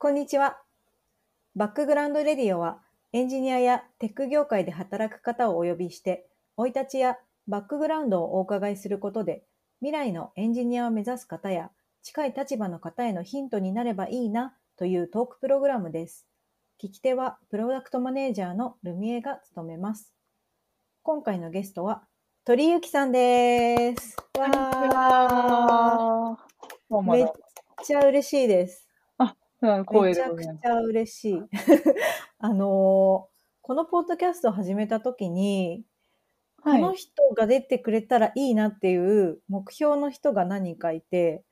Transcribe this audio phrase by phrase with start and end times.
[0.00, 0.58] こんにちは。
[1.56, 2.78] バックグラウンドレディオは、
[3.12, 7.16] エンジニアやテック業界で働く方をお呼びして、生い立ちや
[7.48, 9.42] バックグラウンドをお伺いすることで、
[9.80, 11.72] 未来のエンジニアを目指す方や、
[12.04, 16.28] 近い立場の方へのヒントになればいいなというトークプログラムです。
[16.80, 20.14] 聞き手は、プロダクトマネージャーのルミエが務めます。
[21.02, 22.04] 今回のゲストは、
[22.44, 24.16] 鳥ゆきさんです。
[24.38, 27.26] わー、めっ
[27.82, 28.87] ちゃ嬉しいです。
[29.92, 30.30] めちゃ。
[30.30, 31.48] くちゃ嬉しい。
[32.38, 35.84] あのーこのポッドキャストを始めた時に、
[36.62, 41.44] はいこの人が出てくれたらいいなっていう目標の人が何人かいて、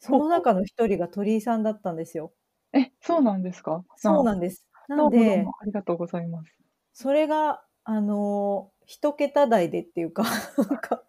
[0.00, 2.32] その中の一人が鳥居さんだったんですよ。
[2.72, 3.84] え、そうなんですか？
[3.96, 4.66] そうなんです。
[4.88, 6.52] ななんでありがとうございます。
[6.92, 10.24] それが、あのー一桁台でっていうか、
[10.58, 11.02] なんか、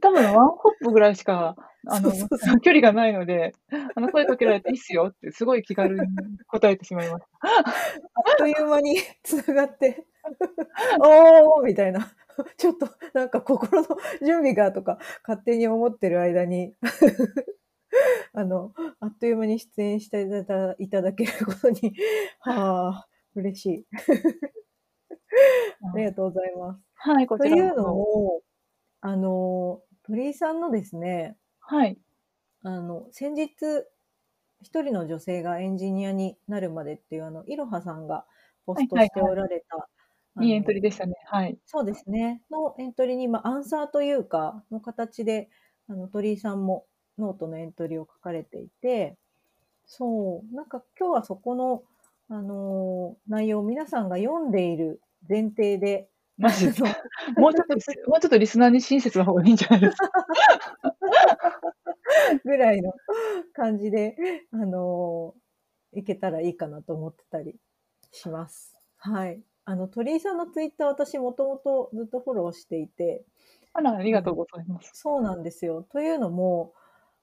[0.00, 1.56] 多分ワンホップぐらいしか、
[1.88, 3.52] あの、そうそうそ距離がないので、
[3.94, 6.06] あの、声かけられていいっすよって、すごい気軽に
[6.48, 10.04] 答えてしまいましあっという間に つながって、
[11.00, 12.12] おーみたいな、
[12.56, 13.88] ちょっとなんか心の
[14.20, 16.74] 準備がとか勝手に思ってる間に、
[18.32, 21.94] あの、あっという間に出演していただいただけることに、
[22.40, 23.86] はあ、嬉しい。
[25.92, 26.80] ありがとうございます。
[27.04, 27.12] た。
[27.12, 28.42] はい、ことちらいうのこも、
[29.00, 31.76] あの、鳥居さんのですね、そ。
[31.76, 31.98] はい。
[32.62, 33.54] あの、先日、
[34.62, 38.26] 一人の女性がエンジニアになるまでっていう、あの、いろはさんが
[38.64, 39.88] ポストしておられた、
[40.34, 41.14] あのいいエントリーでしたね。
[41.26, 41.58] はい。
[41.66, 42.42] そうですね。
[42.50, 45.50] のエントリーに、まあ、アンサーというか、の形で、
[45.88, 46.86] あの、鳥居さんも
[47.18, 49.18] ノートのエントリーを書かれていて、
[49.86, 51.84] そう、なんか今日はそこの、
[52.28, 56.88] あのー内容を皆さんが読んでいる前提で、マジですか
[57.36, 57.74] もうちょっと、
[58.10, 60.10] もうちょっとリスナーに親切な方がいいんじゃないですか。
[62.44, 62.92] ぐらいの
[63.54, 64.16] 感じで、
[64.52, 65.40] あのー
[65.92, 67.56] いけたらいいかなと思ってたり
[68.12, 68.76] します。
[68.98, 69.40] はい。
[69.64, 73.24] あの、鳥居さんのツイッター私もともとずっとフォローしていて、
[73.72, 74.92] あら、ありがとうございます。
[74.94, 75.82] そうなんですよ。
[75.90, 76.74] というのも、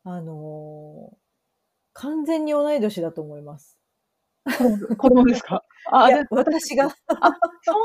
[0.04, 1.18] あのー
[1.94, 3.80] 完全に同い年だと思います。
[4.98, 5.64] 子供ですか？
[5.92, 6.90] あ、私が。
[6.90, 6.96] そ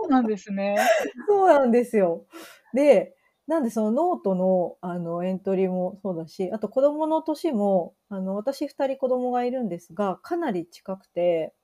[0.07, 0.77] うなんですね。
[1.29, 2.27] そうなんですよ。
[2.75, 3.15] で、
[3.47, 11.55] なんでそのノートのあのエントリーもそうだし、あと子供の年も、あの私二人子供がいるんですが、かなり近くて、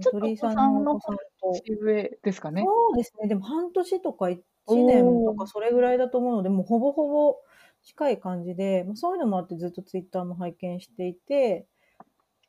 [0.00, 1.22] ちょっと鳥居さんのお子さんと、
[1.64, 2.62] 年上ですかね。
[2.64, 7.36] そうですね、でも半年とか1年とかそれぐらいだと思うので、もうほぼほぼ
[7.82, 11.66] 近い感じで、まあ、そういうのもあってずっとツイッターも拝見していて、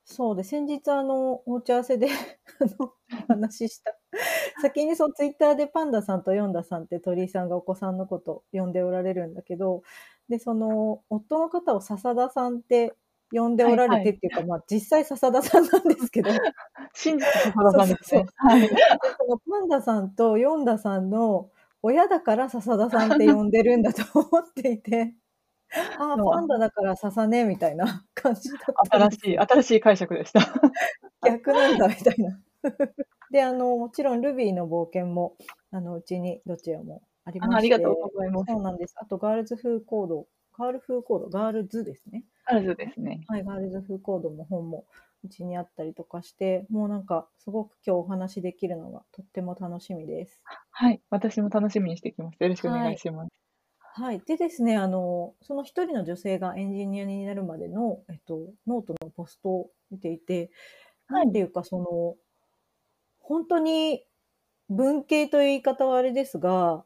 [0.05, 2.07] そうで、先日あの、お茶合わせで
[2.59, 2.93] あの、
[3.29, 3.95] お話しした。
[4.61, 9.81] 先にそのツイッターでパンダさんとヨンダさんって鳥居さんがお子さんのこと呼んでおられるんだけど、
[10.29, 12.93] で、その、夫の方を笹田さんって
[13.31, 16.29] 呼んでおられてっていうか、まあ実際笹田さんなんですけど、
[16.93, 18.25] 真実笹田さんですね。
[18.35, 18.61] はい。
[18.61, 18.67] で
[19.17, 21.49] そのパンダさんとヨンダさんの
[21.81, 25.15] 親だから笹田さんって呼んでるんだと思っていて、
[25.97, 30.39] あパンダだから笹ね、みたいな感じだった新しい、新しい解釈でした。
[31.25, 32.39] 逆なんだ、みたいな。
[33.31, 35.35] で、あの、もちろんルビーの冒険も、
[35.71, 37.55] あの、うちにどちらもありまして。
[37.55, 38.51] あありがとうございます。
[38.51, 38.95] そうなんです。
[38.97, 42.23] あと、ガールズ風コード、ガール風コード、ガールズですね。
[42.45, 43.21] あるですね。
[43.27, 44.85] はい、ガールズ風コードも本も
[45.23, 50.41] うちにあったりとかして、もうなんか、すごく今日お話しできるのがとっても楽しみです。
[50.71, 51.01] はい。
[51.09, 52.45] 私も楽しみにしてきました。
[52.45, 53.17] よろしくお願いします。
[53.19, 53.42] はい。
[54.25, 60.49] でですね、あの、その一人の女性がエンジニアになるまでの、えっと、ノートのポストを見ていて、
[61.07, 62.15] はいなんていうか、その、
[63.19, 64.03] 本当に
[64.69, 66.83] 文系という言い方はあれですが、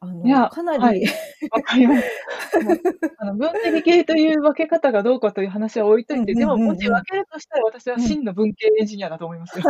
[0.00, 1.04] あの、かなり、はい
[1.50, 2.60] わかります。
[2.60, 2.80] もう
[3.18, 9.64] あの 文系理系という分け方がどうかという話は置いといて、でももし分けるとしたら私は真の文系エンジニアだと思いますよ。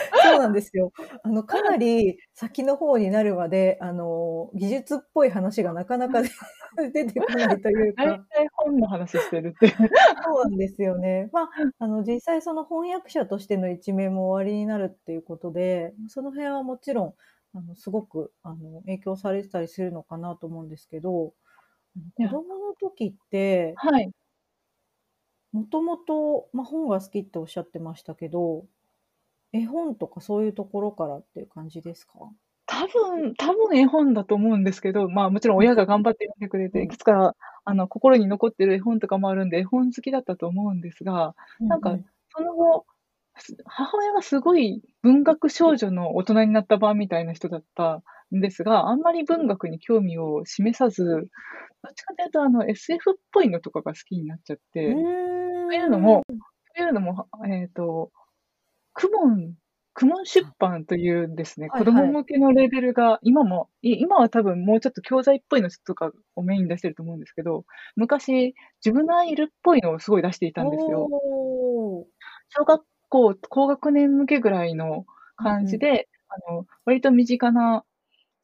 [0.22, 0.92] そうなんですよ。
[1.22, 6.30] あの、かなり先の方になるまで、あの、技術っぽい話がなかなか出
[6.92, 9.68] 出てこないという大か、体本の話してるって。
[10.24, 11.28] そうなんですよね。
[11.32, 17.14] まあ、あの、実際その翻訳者としての一面も終わりになるっていうことで、その辺はもちろん、
[17.58, 21.34] あの、すごく、あの、影響されてたりするのかなと思うんですけど、
[22.16, 24.12] 子供の時って、はい。
[25.52, 28.66] もともと、まあ、本が好きっておっしゃってましたけど、
[29.54, 32.12] 絵本とかそういうところからっていう感じですか？
[32.66, 41.34] 多分、多分絵本だと思うんですけど、まあもちろん親が頑張って読んでくれて、いくつかあの心に残ってる絵本とかもあるんで、絵本好きだったと思うんですが、
[41.68, 42.04] なんかうう
[42.36, 42.86] その後、
[43.36, 48.02] す母親がすごい文学少女の大人になった版みたいな人だった
[48.34, 55.68] んですが、あんまり文学に興味を示さず、どっちかというとあの SF っぽいのとかが好きになっちゃって、うーん。
[55.68, 56.22] というのも、
[56.76, 58.10] といういうのも、えっ、と、
[58.94, 59.54] クモン、
[59.92, 62.18] クモン出版というですね、子供はいはい。
[62.20, 67.64] 向けのレーベルが、今も、い今は多分もうちょっと教材っぽいのとかをメインに出してると思うんですけど、
[67.96, 71.08] 昔、ジュブナイルっぽいのをすごい出していたんですよ。
[72.48, 75.04] 小学校高学年向けぐらいの
[75.40, 75.54] うんうん。
[75.60, 77.84] 感じで、あの、割と身近な、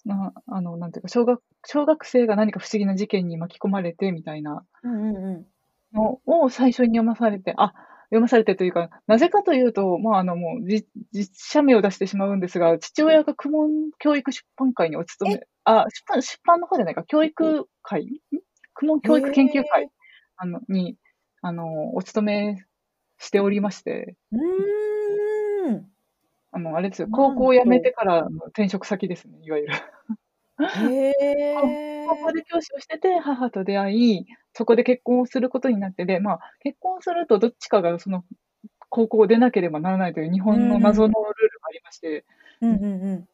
[0.04, 5.50] なあの、なんていうか、小学小学生が何か不思議な事件に巻き込まれてみたいなうんうんうん。
[5.92, 7.72] のを最初に読まされてあ、
[8.10, 15.32] 読まされてというか、なぜかというと、まあ、あの、もう、じ実写名を出してしまうんですが、父親が公文教育出版会にお勤え？
[15.32, 18.04] めあ、出版出版の方じゃないか、教育会？
[18.06, 18.10] ん？
[18.74, 19.90] 公文へ教育研究会、え。
[20.36, 20.96] あの、に、
[21.42, 22.64] あの、お勤め
[23.18, 24.16] しておりまして。
[24.32, 25.90] うーん。
[26.52, 27.80] あの、あれですよ、高校を辞めと。
[27.80, 29.74] てからの転職先ですね、いわゆる。
[30.68, 31.10] へ
[31.54, 32.34] こ 高校え。
[32.34, 38.24] で教師をしてて、母と出会い、そこで結婚をすることになって、で、まあ、結婚するとどっちかがその
[38.88, 40.78] 高校を出なければならないという日う本の。
[40.78, 41.24] 謎のルール
[41.60, 42.24] がありまして。
[42.60, 42.84] うんうん。
[42.84, 43.28] うんうん。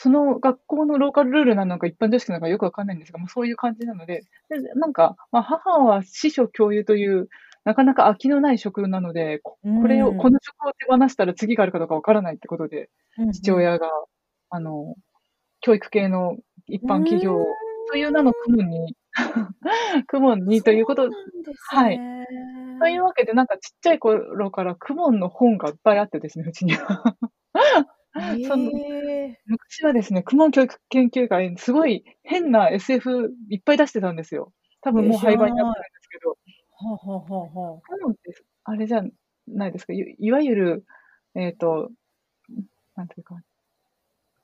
[0.00, 7.28] その学校のローカルルールなのか、一般常識なのかよくわかんないんですが、まあ、そういう感じなので、で、なんか、まあ、母は司書教諭という、
[7.64, 9.58] なかなか飽きのない職なので、こ
[9.88, 10.30] れを、こ。
[10.30, 13.32] の職を手放したら次があるかどうかわからないってことで、うんうん。
[13.32, 13.88] 父親が、
[14.50, 14.94] あの、
[15.60, 16.36] 教育系の
[16.68, 17.44] 一う般企業
[17.90, 18.94] という名の公文に
[20.08, 21.16] 公文にということで
[21.54, 22.02] すはい。
[22.80, 23.04] というね。
[23.04, 27.16] わけで、なんかちっちゃい頃から公文の本がいっぱいあってですね、うちには。
[28.42, 28.72] その。
[29.46, 34.52] 昔はですね、公文教育研究会、すごい変な SF いっぱい出してたんですよ。
[34.82, 35.88] 多分え、もう廃盤になってない。
[35.88, 36.38] るんですけど。
[36.70, 37.82] はあはあはあはあ。
[37.86, 38.34] 公文って
[38.64, 39.02] あれじゃ
[39.46, 40.84] ないですか、いいわゆる、
[41.34, 41.90] えっと、
[42.50, 42.64] ん、
[42.96, 43.36] なんていうか、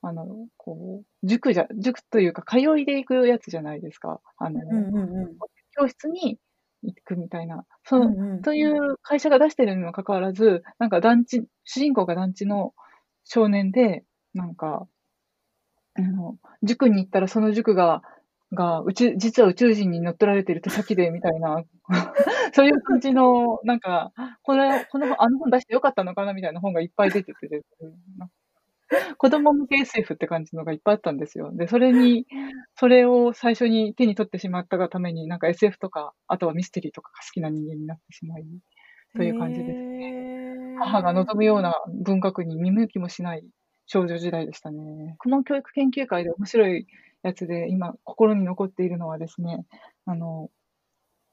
[0.06, 4.20] あの、こう、塾じゃ塾というか通いで行くやつじゃないですか。
[4.36, 5.36] あの、うんうんうんうん。
[5.76, 6.38] 教室に
[6.82, 7.64] 行くみたいな。
[7.84, 8.42] そうの、んうん。
[8.42, 12.74] という会社が出してるにもかかわらず、なんか団地主人公が団地の
[13.24, 14.04] 少年で、
[14.34, 14.86] なんか、
[15.96, 18.02] あの、塾に行ったらその塾が
[18.54, 21.62] が、うち実は宇宙人に乗っ取られてる手先でみたいな、
[22.54, 24.12] そういう感じの、なんか、
[24.42, 28.28] これ、このあの本出して良かったのかなみたいな本がいっぱい出ててですね、な
[29.18, 31.50] 子供向け SF って感じのがいっぱいあったんですよ。
[31.54, 32.26] で、それに
[32.76, 38.44] それを最初に手に取ってしまったがために、なんか SF とか、あとはミステリーとかが好きな人間になってしまい、
[39.16, 40.54] という感じですね。
[40.78, 41.12] 母が。
[41.12, 43.44] 望むような文学に見向きもしない
[43.86, 45.14] 少女時代でしたね。
[45.18, 46.86] 公文教育研究会で面白い
[47.22, 49.64] やつで、今心に残っているのはですね、
[50.04, 50.50] あの、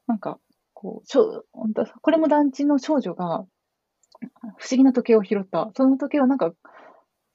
[0.08, 0.40] なんか、
[0.74, 3.46] こう、しょほんと、これも団地の少女が、
[4.58, 5.72] 不思議な時計を拾った。
[5.76, 6.54] その時計はなんか、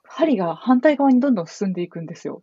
[0.09, 2.43] 針が反対側にどんどん進んでいくんですよ。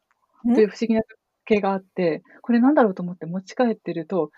[0.54, 0.66] といん？
[0.66, 1.10] う不思議な時
[1.46, 4.32] 計があって、これなんだろうと思って持ち帰ってると、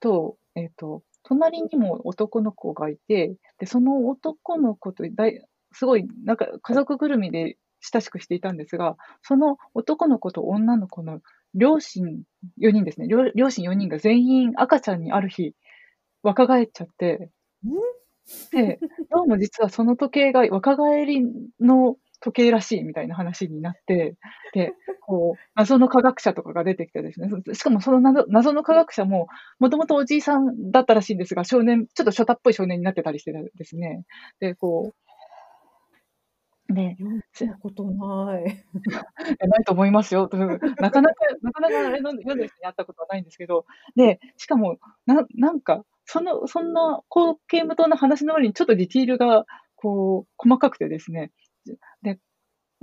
[0.00, 11.20] と、えっと、隣にも男の子がいて、で、その男の子とだいすごいなんか家族ぐるみで親しくしていたんですが、その男の子と女の子の
[11.54, 12.22] 両親
[12.58, 13.06] 4人ですね。
[13.08, 15.54] りょ両親4人が全員赤ちゃんにある日、
[16.22, 17.30] 若返っちゃって。
[17.66, 17.70] ん？
[18.52, 18.80] で、
[19.10, 21.22] どうも実はその時計が若返り
[21.60, 24.16] の時計らしいみたいな話になって、
[24.54, 29.28] で、こう、謎の科学者とかが出てきてですね、そしかもその謎謎の科学者も、
[29.58, 34.04] もともとおじいさんだったらしいんですが、少年ちょっとショタっぽい少年になってたりしてですね。
[34.40, 34.94] で、こう
[36.68, 38.64] で、読んつだことない。
[39.48, 40.28] ないと思いますよ。
[40.28, 41.00] となかなか
[41.42, 49.44] なかなかあれの読んでる人に会ったことはないんですけど、で、しかも、ななんか、そのそんな高系無糖な話の割にちょっとディティールが
[49.76, 51.30] こう細かくてですね、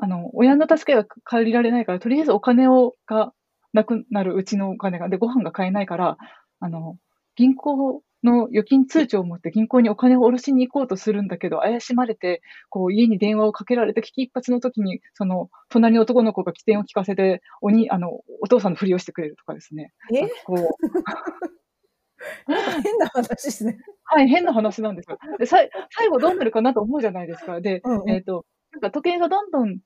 [0.01, 3.33] あの、親の助けが借りられないから、とりあえずお金をが
[3.73, 5.09] なくなる、うちのお金が。
[5.09, 6.17] で、ご飯が買えないから、
[6.59, 6.97] あの、
[7.35, 18.09] 銀行の預金通帳を持って銀行にお金を下ろしに行こうとするんだけど、怪しまれて、こう家に電話をかけられて危機一髪の時に、その隣の男の子が機転を利かせて、おにあの、
[18.41, 19.93] お父さんのふりをしてくれるとかですね。
[20.13, 20.27] え？
[20.45, 20.67] こう
[22.83, 23.77] 変な話ですね。
[24.03, 25.17] はい、変な話なんですよ。
[25.37, 27.61] で、さい最後どうなるかなと思うじゃないですか。
[27.61, 28.09] で、うんうん。
[28.09, 29.81] えっと、なんか時計がどんどんこ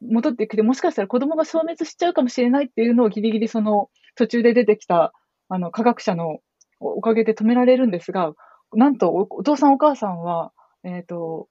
[0.00, 5.12] 戻ってきて、もしかしたら子供が消滅しちゃうかもしれないっていうのをギリギリその途中で出てきた、
[5.48, 6.38] あの、科学者の
[6.80, 8.32] おおかげで止められるんですが、
[8.72, 10.52] なんとおお父さんお母さんは、
[10.84, 11.48] えっと、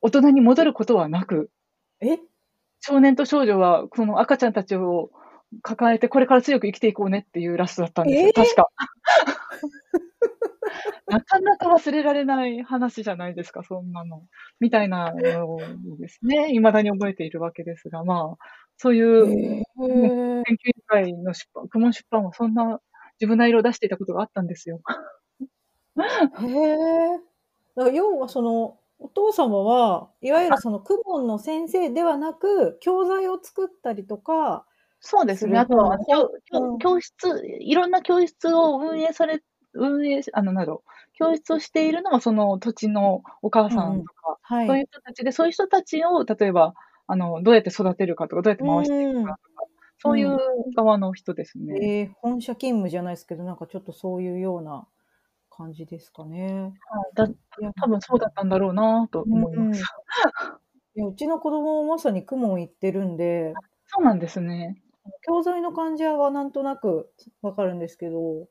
[0.00, 1.50] 大人に戻ることはなく
[2.00, 2.18] え？
[2.80, 5.10] 少年と少女はその赤ちゃんたちを
[5.62, 8.32] 抱えて、これから強く生きていこうねっていうラストだったんですよ、ええ！
[8.32, 8.68] 確か。
[11.06, 14.22] なかなか忘れられない話じゃないですか、そんなの。
[14.60, 15.60] みたいなのを
[15.98, 18.44] ですね、未だに覚えているわけですが、まあ、
[18.76, 19.64] そういう。
[19.76, 22.80] 研究会の出版公文出版はそんな
[23.20, 24.80] 自分な色を出していたことがあったんですよ。
[26.40, 27.18] へえ。
[27.76, 34.66] だから要はその、お父様は、いわゆるその公文の先生ではなく、教材を作ったりとか、
[35.00, 35.58] そうですね。
[35.58, 37.14] あとは、教教室、
[37.60, 39.42] いろんな教室を運営され
[39.74, 44.66] 運営あの、なんだろう、教室をしているのはその土地のお母さうんうんんとか、はい。
[44.66, 46.74] そういう人たちで、そういう人たちを例えば、
[47.06, 49.66] あの、どうやって育てるかとか、どうやって回していくかとか、
[49.98, 50.38] そういう
[50.76, 51.74] 側の人ですね。
[51.82, 54.86] えー本社勤務じゃないですけど、なんかちょっとそういうような
[55.50, 56.54] 感じですかね。
[56.54, 56.72] はい、
[57.14, 57.28] だ
[57.80, 59.82] 多分そうだったんだろうなと思います。
[60.96, 63.54] いやうちの子供もまさに公文行ってるんで、
[63.86, 64.82] そうなんですね。
[65.26, 67.10] 教材の患者はなんとなく
[67.42, 68.48] わかるんですけど、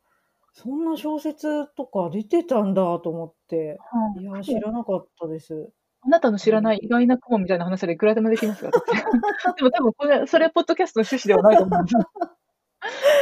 [0.53, 5.72] そんな小説とか出てたんだと思って、はいいや、知らなかったです。
[6.01, 8.72] あなたの知らない意外な雲みたいな話はいくらでもできますよ。
[8.74, 12.10] 私でも多分これ、それポッドキャストの趣旨ではないと思うんですよ。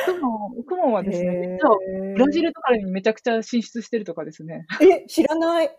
[0.05, 4.65] 雲雲はですね、へ実はーブラジルとかにめちゃくちゃ進出してるとかですね。
[4.81, 5.75] え、知らない。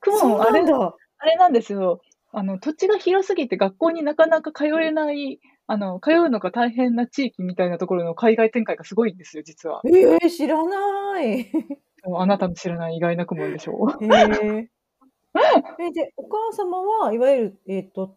[0.00, 0.94] 雲あれだ。
[1.18, 2.00] あれなんですよ。
[2.32, 9.80] あの、土地が広すぎて学校になかなか通えない、あの、通うのが大変な地域みたいなところの海外展開がすごいんですよ、実は。
[9.84, 11.50] えー、知らない。
[12.04, 14.04] もうあなたの知らない意外な雲でしょう。
[14.04, 14.70] へえ。
[15.80, 18.16] え、で、お母様はいわゆる、えっ、と、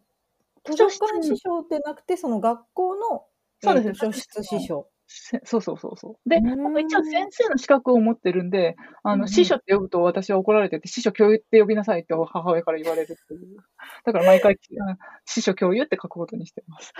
[0.64, 3.26] 図書館師匠でなくて、その学校の、
[3.62, 4.88] そうですねえー図書室師匠。
[5.12, 6.28] せそうそうそうそう。
[6.28, 13.56] で、一応先生の資格を持ってるんで、あの、師匠って呼ぶと私は怒られてて、師匠教諭って呼びなさいって母親から言われるっていう。
[14.04, 16.92] だから毎回、あ 師匠教諭って書くことにしてます。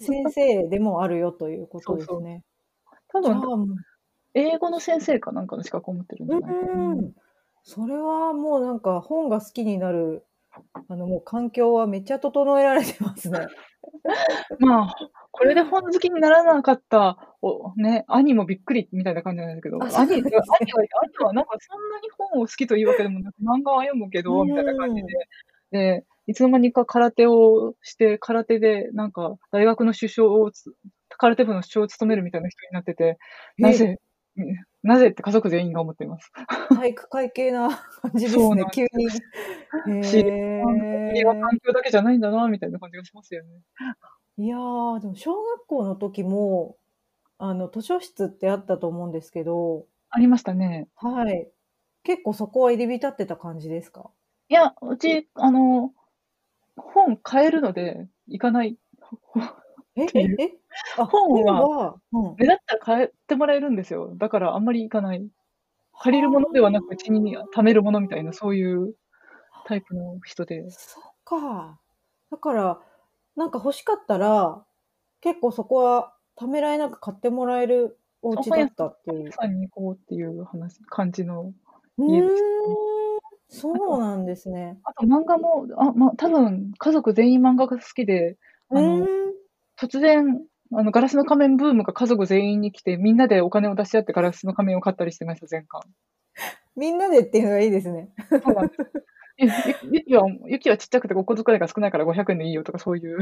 [0.00, 2.44] 先生でもあるよということです そうね。
[3.08, 3.76] 多じゃあ分、
[4.34, 7.08] 英語の先生かなんかの資格を持ってるんじゃうないかな。
[7.62, 10.26] それはもうなんか本が好きになる、
[10.88, 13.46] あのもう環境はめっちゃ整えられてますね。
[14.60, 14.94] まあ、
[15.30, 20.72] これで本好きにならなかった、おね、兄もびっくりみたいな感じなんですけど、あ兄兄は、兄
[21.26, 25.08] はなんかそんなに本を好きというわけでもなく、 漫画は読むけど、みたいな感じで、
[25.70, 30.74] で、いつの間にか空手をして、空手でなんか大学の首相をつ、
[31.18, 33.18] 空手部の首相を務めるみたいな人になってて、
[33.58, 33.98] なぜ、
[34.82, 36.32] なぜって家族全員が思っています。
[36.74, 37.68] 体育会系な
[38.00, 39.10] 感じですねそうなん、急に。
[40.02, 43.50] し環境だけじゃないんだな、みたいな感じがしますよね。
[44.38, 46.76] いやー、でも小学校の時も、
[47.38, 50.88] あの、図書室ってあったと思うんですけど、ありましたね。
[50.96, 51.50] はい。
[52.04, 54.10] 結構そこは入り浸ってた感じですか？
[54.50, 55.94] いや、うち、あの、
[56.76, 58.78] 本買えるので、行かない。
[59.96, 60.60] え、ていうえ、え？
[60.96, 62.38] あ、本はは、うん。
[62.38, 64.14] 目だったら買ってもらえるんですよ。
[64.16, 65.28] だからあんまり行かない。
[66.00, 68.94] 借りるものではなく、うちに貯めるものみたいな、そういう
[69.66, 70.64] タイプの人で。
[70.68, 71.80] そっか。
[72.30, 72.80] だから、
[73.36, 74.64] なんか欲しかったら、
[75.20, 79.32] 結構そこはためらいなく買ってもらえるお家だったっていう皆。
[79.32, 81.52] さんに行こうっていう話、感じの。
[81.98, 82.40] 家ですね、
[83.48, 84.78] そうなんですね。
[84.84, 88.36] あと漫画も、あ、ま、多分家族全員漫画が好きで、
[88.70, 89.06] あの。
[89.76, 90.40] 突然、
[90.72, 95.82] あの、ガラスの仮面ブームが家族全員に来て、みんなでお金を出し合ってガラスの仮面を買ったりしてました、全巻。
[96.76, 98.10] みんなでっていうのがいいですね。
[98.30, 98.80] そうなんです。
[99.36, 99.52] ゆゆ
[99.92, 103.18] ゆきは、ゆきはちっちゃくてお小遣いが少ないから500円でいいよとかそういう。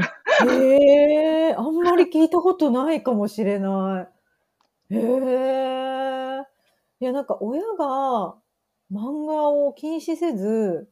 [0.47, 4.07] へえ、あんまり聞いたことないかもしれな
[4.91, 4.95] い。
[4.95, 6.43] へえ。
[6.99, 8.35] いや、なんか親が
[8.91, 10.87] 漫画を禁止せず、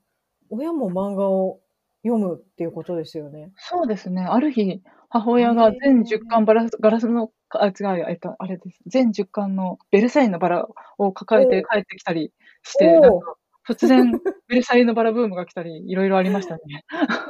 [0.49, 1.61] 親も漫画を
[2.03, 3.51] 読むっていうことですよね。
[3.57, 4.23] そうですね。
[4.23, 8.79] ある日、母親が全10巻バラスガラスの、あ、違うや、えっと、あれです。
[8.87, 12.31] 全10巻のベルサイユのバラを抱えて帰ってきたり
[12.63, 13.35] して、なんか
[13.67, 14.11] 突然、
[14.47, 16.61] ベルサイユのバラブームが来たり、いろいろありましたね。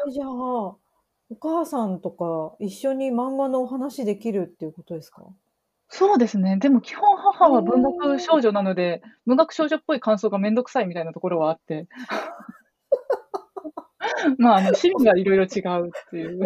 [0.06, 0.80] えじゃあ、お
[1.40, 5.24] 母さんとか一緒に漫画のお話できるっていうことですか？
[5.90, 6.58] そうですね。
[6.58, 11.88] でも基本母は文学少女なので、文学少女っぽい感想がめんどくさいみたいなところはあって。
[14.38, 16.40] まあ、あの、趣味がいろいろ違うっていう。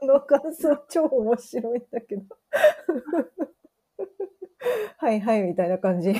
[0.00, 2.22] その感想超面白いんだけど。
[4.98, 6.12] はいはいみたいな感じ。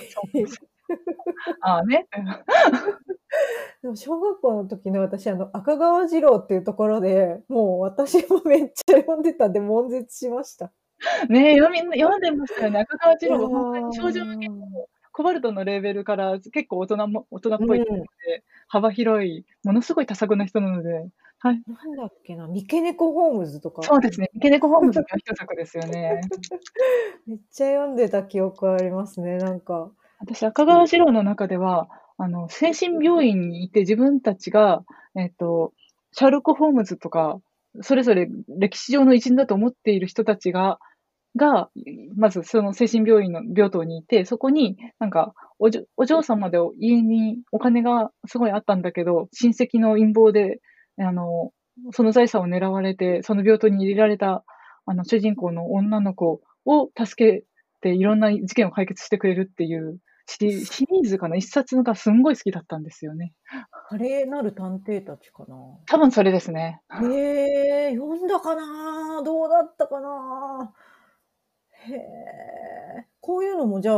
[1.61, 2.07] ああね。
[3.83, 10.73] でも小学校の時の私、あの、赤川次郎っていうところで、もう私もめっちゃ読んでたんで、悶絶しました。
[11.29, 12.81] ねえ、読み読んでましたよね。
[12.81, 14.67] 赤川次郎が本当に少女向けの
[15.13, 18.05] コバルトのレーベルから結構大人も、大人っぽいうん
[18.69, 21.63] 幅広い、ものすごい多作な人なので、はい。
[21.67, 24.31] なんだっけな、三毛猫ホームズとか、そうですね。
[24.35, 26.21] 池猫ホームズの代表作ですよね。
[27.27, 29.91] めっちゃ読んでた記憶ありますね、なんか。
[30.19, 35.73] 私、赤川次郎の中では、あの、精神病院にいて自分たちが、えっと、
[36.13, 37.39] シャーロック・ホームズとか、
[37.83, 40.79] それぞれ歴史上の一員だと思っている人たちが、
[41.37, 41.69] が、
[42.17, 50.61] まずその精神病院の病棟にいて、そこになんかおじお嬢様で家にお金がすごいあったんだけど、親戚の陰謀で、
[50.99, 51.53] あの、
[51.93, 54.45] その財産を狙われて、その病棟に入れられた、
[54.87, 57.45] あの、主人公の女の子を助け
[57.83, 63.33] て、いろんな事件を解決してくれるっていうシリシリーズかな、一冊がすんごい好きだったんですよね。
[63.89, 65.57] 華麗なる探偵たちかな？
[65.87, 66.81] 多分それですね。
[67.01, 69.23] へえ、読んだかな？
[69.23, 70.73] どうだったかな？
[71.89, 73.07] へえ。
[73.21, 73.97] こういうのもじゃあ、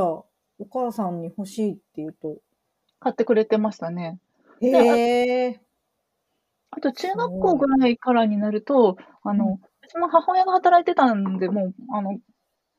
[0.58, 2.36] お母さんに欲しいって言うと？
[3.00, 4.18] 買ってくれてましたね。
[4.60, 5.60] へえ。
[6.70, 12.18] あと中学校ぐらいからになると、あの、うんうちも母親が働いてたんで、もう、あの、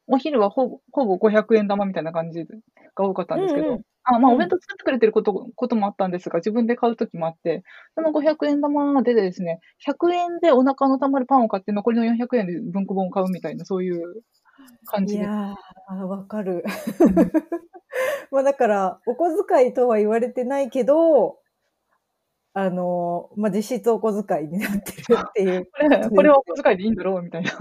[0.09, 2.45] お昼はほぼほぼ500円玉みたいな感じ
[2.95, 7.63] が多かったんですけど、うんうんあまあ、うんお弁当作ってくれてることこともあったんですが、自分で買うときもあって、
[7.95, 14.23] その500円玉でですね、100円でお腹のたまるパンを買って、残りの400円で文庫本を買うみたいな、そういう
[14.85, 15.21] 感じで。
[15.21, 16.63] いやー、わかる。
[16.99, 17.31] う ん
[18.31, 21.39] まあだから、お小遣いとは言われてないけど、
[22.53, 25.69] あの、まあ実質お小遣いになってるっていう。
[25.71, 27.51] これこれはお小遣いでいいんだろうみたいな。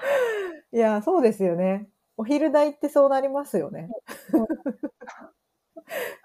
[0.72, 1.88] いや、そうですよね。
[2.16, 3.88] お昼代ってそうなりますよね。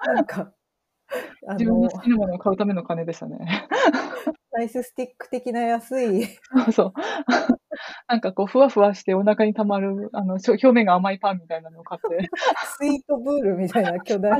[0.05, 0.53] なんか、
[1.47, 3.67] あの自分の好、きなものを買うための金でしたね。
[4.51, 6.31] ライススティック的な安い、そ
[6.67, 6.93] うそう。
[8.07, 12.29] なんかこう、ふわふわしてお腹にたまる、あの、表面が甘いパンみたいなのを買って。
[12.77, 14.37] スイートブールみたいな巨大な。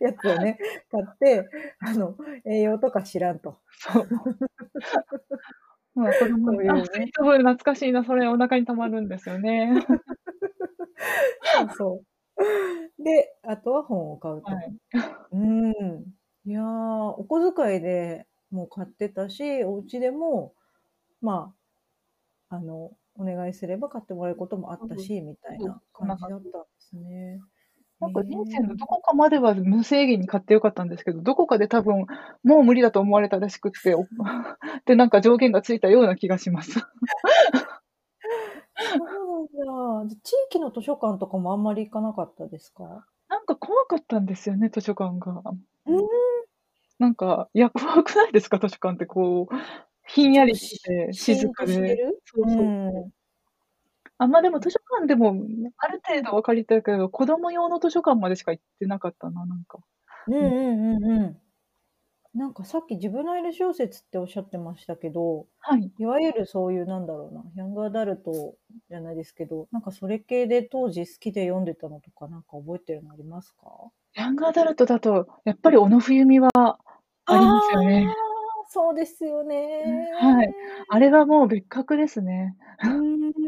[0.00, 0.58] やつをね、
[0.90, 1.48] 買って、
[1.80, 3.58] あの、栄養とか知らんと。
[3.70, 4.08] そう。
[5.98, 9.72] まあ、子供そういうね懐かしいな、それお腹にたまるんですよね。
[11.42, 12.02] そうそ
[12.98, 13.02] う。
[13.02, 14.54] で、あとは本を買うと。
[14.54, 14.78] はい。
[15.32, 16.04] うん。
[16.44, 20.54] いやー、お小遣いでもう買ってたし、お家でも、
[21.20, 21.54] ま
[22.50, 27.40] あ、あの、お願いすれば買ってもらえることもあったし、みたいな感じだったんですね。
[28.00, 32.06] なんか人生のどこかまでは無制限に買ってよかったんですけど、どこかで多分、
[32.44, 34.06] もう無理だと思われたらしくって、お
[34.86, 36.78] で、なんか上限がついたような気がします。
[38.76, 40.16] そうなんだ。
[40.22, 43.06] 地域の図書館とかもあんまり行かなかったですか？
[43.28, 45.42] なんか怖かったんですよね、図書館が。
[45.86, 46.08] うん。
[46.98, 49.54] なんか、いや、怖くないですか、図書館ってこう、
[50.08, 52.00] ひんやりして、静かで。
[52.24, 52.68] そうそう。
[53.04, 53.12] うん。
[54.18, 55.34] あ、まあでも図書館でも、
[55.78, 59.78] ある程度は借りたけど、子供用の図書館までしか行ってなかったな、なんか。
[60.26, 61.38] うんうんうんうん。
[62.34, 65.90] なんかさっき自分のいる小説っておっしゃってましたけど、はい。
[65.98, 68.56] いわゆるそういうなんだろうな、ヤングアダルト
[68.90, 73.90] じゃないですけど、なんかそれ系で当時好きで読んでたのとかなんか覚えてるのありますか？
[74.14, 78.06] ヤングアダルトだと、やっぱり小野冬美はありますよね。
[78.70, 80.08] そうですよね。
[80.20, 80.54] はい。
[80.88, 82.56] あれはもう別格ですね。
[82.82, 83.47] うんうんうんうんうんう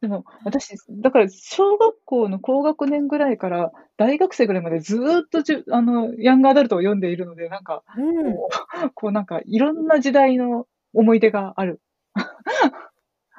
[0.00, 8.24] でも、私、だから小学校の高学年ぐらいから大学生ぐらいまでずーっとじゅあの、ヤングアダルトを読んでいるので、なんか、うん。
[8.34, 8.48] こ
[8.86, 11.82] う、こうなんかいろんな時代の思い出がある。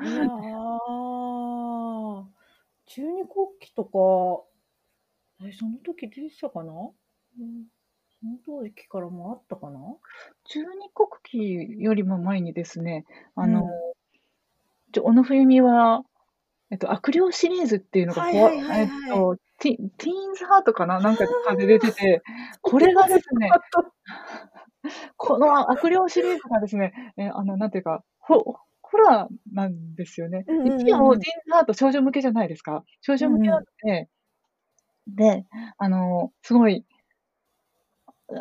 [0.03, 0.17] いやー、
[2.85, 4.43] 中二国旗とか、
[5.47, 6.71] え、その時出てたかな？
[6.73, 6.93] う
[7.43, 7.65] ん。
[8.19, 9.79] その当時からもあったかな？
[10.43, 11.37] 中二国旗
[11.81, 13.69] よりも前にですね、あの、うん。
[14.91, 16.03] ちょ小野冬美は、
[16.71, 18.67] えっと、悪霊シリーズっていうのが、はいこわはいはい。
[18.69, 20.99] はいえっと、ティティーンズハートかな？
[20.99, 22.21] なんかで出てて、
[22.61, 23.49] これがですね、
[25.17, 30.45] この悪霊シリーズがですね、えあの、なんていうか、ホホラーなんですよね。
[30.47, 30.81] うんうんうんうん。
[30.81, 32.83] 一応、ティーンズハート少女向けじゃないですか？
[33.01, 34.09] 少女向けなので、
[35.07, 35.45] で、
[35.77, 36.85] あの、すごい、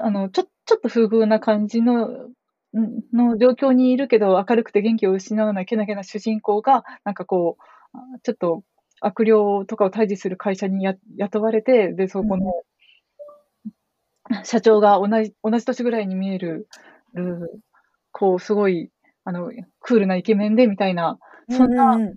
[0.02, 7.66] あの、ちょ、ちょっと不遇な感じの、んの状況にいるけど、明るくて元気を失わないけなげな主人公が、なんかこう、あ
[8.22, 8.62] ちょっと
[9.00, 9.32] 悪霊
[9.66, 12.52] とかを退治する会社にや雇われて、で、そこの、
[14.44, 16.68] 社長が同じ、同じ年ぐらいに見える、
[17.14, 17.62] る
[18.12, 18.90] こう、すごい、
[19.24, 19.50] あの、
[19.80, 21.18] クールなイケメンで、みたいな、
[21.50, 22.14] そんな、うんうんうん。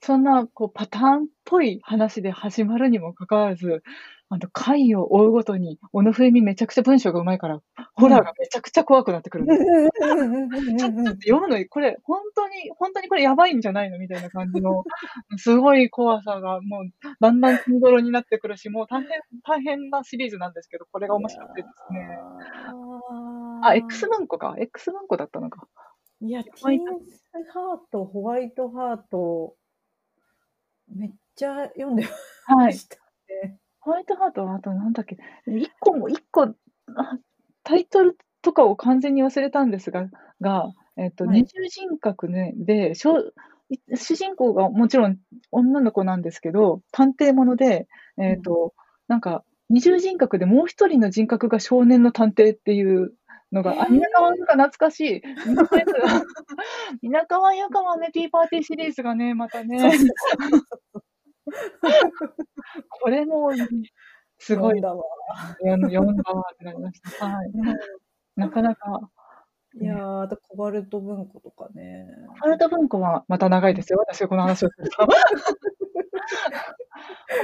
[0.00, 3.82] そんな、こう、パターンっぽい話で始まるにもかかわらず、
[4.28, 7.60] あの、回を追うごとに、小野冬美めちゃくちゃ文章が上手いから、
[7.94, 9.58] ホラーがめちゃくちゃ怖くなってくるちょっ
[10.00, 14.82] とうん読むのに、これ、本当に、本当にこれやばいんじゃないのみたいな感じの、
[15.38, 22.18] すごい怖さが、もう、だんだん見頃になってくるし、もう大変、大変なシリーズなんですけど、これが面白くてですね。
[23.62, 25.68] あ、X 文庫か？X 文庫だったのか。
[26.20, 27.20] いや、ティーンズ
[27.52, 29.54] ハート、ホワイトハート、
[30.88, 32.04] めっちゃ読んで
[32.46, 32.66] はい。
[32.66, 33.05] ましたね。
[33.86, 36.54] ホワイトハートは、あとなんだっけ、一個も、一個、あ
[37.62, 41.42] タイトルとかを完全に忘れたんですが、がが、えっと、はい。
[41.42, 43.32] 二重人格ねで、主
[44.16, 45.18] 人公がもちろん
[45.52, 47.86] 女の子なんですけど、探偵もので、
[48.18, 48.38] えうん。
[48.40, 48.74] っと、
[49.06, 53.14] なんか、二重人格でもう一人の人格が少年の探偵っていう
[53.52, 53.86] のが、あ。
[53.88, 55.22] 皆川由佳懐かしい。
[55.46, 56.24] 皆川由佳
[57.02, 59.78] 皆川由佳はね、ティーパーティーシリーズがね、またね。
[62.88, 63.58] これも、い
[64.38, 64.80] すごい。
[64.80, 65.04] だわ。
[65.60, 67.26] 読んだわってなりました。
[67.26, 67.48] はい。
[67.48, 67.64] うん。
[68.36, 69.10] なかなか、
[69.74, 69.86] ね。
[69.86, 72.06] いや、あとコバルト文庫とかね。
[72.40, 75.06] コバルト文庫はまた長いですよ、私がこの話をすると。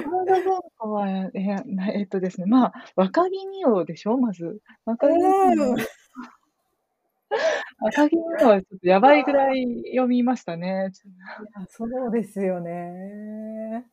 [0.04, 4.60] コバルト文庫は、ええ、なえっとですね、まあ、若木美桜でしょ、まず。
[4.84, 5.76] 若木美桜うん。
[7.88, 10.90] 赤木美桜はちょっとやばいぐらい読みましたね。
[10.92, 13.86] ちいや、そうですよね。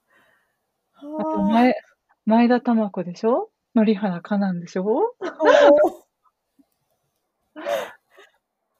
[1.01, 1.43] あと、はあ。
[1.53, 1.75] 前
[2.25, 5.15] 前田珠子でしょ、典原かなんでしょ？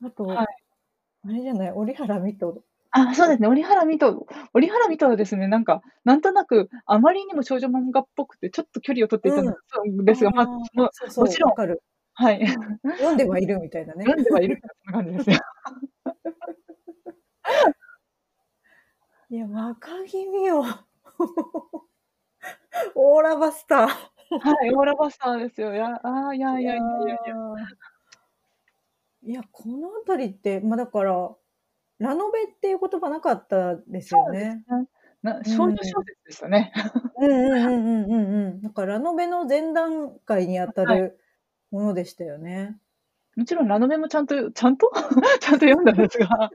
[0.04, 0.48] あと、はい。
[1.26, 2.64] あれじゃない、折原水戸。
[2.92, 9.48] あ、そうですね、折原水戸折原水戸はですね、なんか、なんとなくあまりにも少女漫画っぽくて、ちょっと距離を取っていたうん。
[9.98, 11.84] のですが、ま、ああ、もそうそう、もちろんわかる。
[12.14, 12.48] はい。
[12.48, 14.06] 読んではいるみたいなね。
[14.06, 15.38] 読んではいるけど、そんな感じですよ。
[19.32, 20.86] いや、若木美桜。
[22.96, 23.88] オーラバスター。
[24.42, 25.74] はい、オーラバスターですよ。
[25.74, 26.76] やああ、いやいや。
[26.76, 27.36] いやいやいや
[29.24, 29.44] いや。
[29.52, 31.36] このあたりって、ま、だから、
[32.00, 34.66] ラノベっていう言葉なかったですよね。
[34.68, 34.88] ね。
[35.24, 35.78] なう少女ん。
[35.84, 36.72] 小説でしたね。
[37.18, 38.62] うんうんうんうんうんうん。
[38.62, 41.00] だからラノベの前段階にあたはい。
[41.00, 41.20] る
[41.72, 42.80] ものでしたよね。
[43.36, 44.92] もちろんラノベもちゃんとちゃんと
[45.40, 46.52] ちゃんと読んだんですが、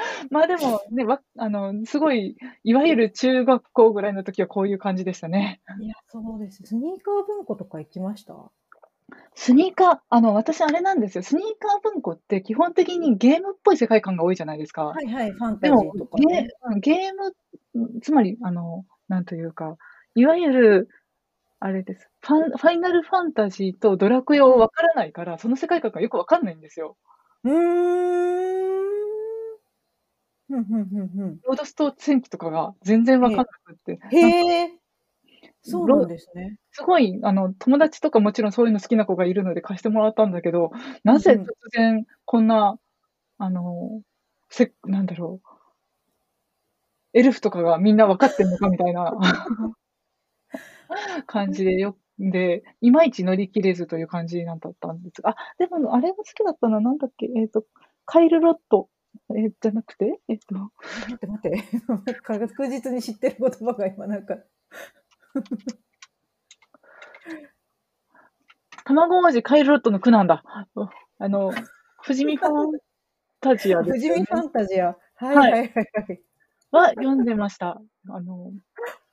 [0.30, 5.60] まあ、でもね、わあの、すごい、いわゆる中学校ぐらいの時はこういう感じでしたね。
[5.80, 6.62] いや、そうです。
[6.64, 8.34] スニーカー文庫とか行きました？
[9.34, 11.22] スニーカー、あの、私あれなんですよ。
[11.22, 14.86] スニーカー文庫って基本的にゲームっぽい世界観が多いじゃないですか。
[14.86, 16.48] はいはい、ファンタジーとかゲね。
[16.64, 19.76] うん、ゲームん、つまり、あの、なんというか、
[20.14, 20.88] いわゆる、
[21.60, 24.58] あれです、ファンファイナルファンタジーとドラクエをうん。
[24.58, 26.96] 分からないから、その世界観がよく分かんないんですよ。
[27.44, 27.52] うー
[28.94, 28.97] ん。
[30.48, 31.38] ふんふんふんふん。
[31.44, 34.78] ロードスト戦記とかが全然分えかんなくって、へえ。
[35.62, 36.56] そうなんろですね。
[36.72, 40.70] すごい、あの、友達とかもちろんそういうの好きな子がいるので貸してもらったんだけど、
[41.04, 41.46] なぜ突ん。
[41.72, 42.78] 然こんな、
[43.38, 44.02] あの、
[44.48, 45.48] せなんだろう
[47.14, 49.14] エルフとかがみんな分かってんのかみたいな
[51.26, 57.64] 感じでよで、いまいち乗り切れずという感じなんだったんですが、あ、でもあれが好きだったのはなんだっけ、えっと、
[58.06, 58.88] カイルロット、
[59.36, 60.72] え、じゃなくて、えっと待
[61.14, 61.64] って待って。
[62.22, 64.36] 確実に知ってる言葉が今なんか
[68.84, 70.42] 卵王子カイルロットの句なんだ。
[70.74, 71.52] うあの、
[72.04, 72.78] 富士見ファン
[73.40, 74.24] タジアですよね。
[74.30, 74.96] 富士見ファンタジア。
[75.16, 75.40] はいは。
[75.42, 75.82] はいいはいは
[76.14, 76.22] い。
[76.70, 77.82] は読んでました。
[78.08, 78.52] あの、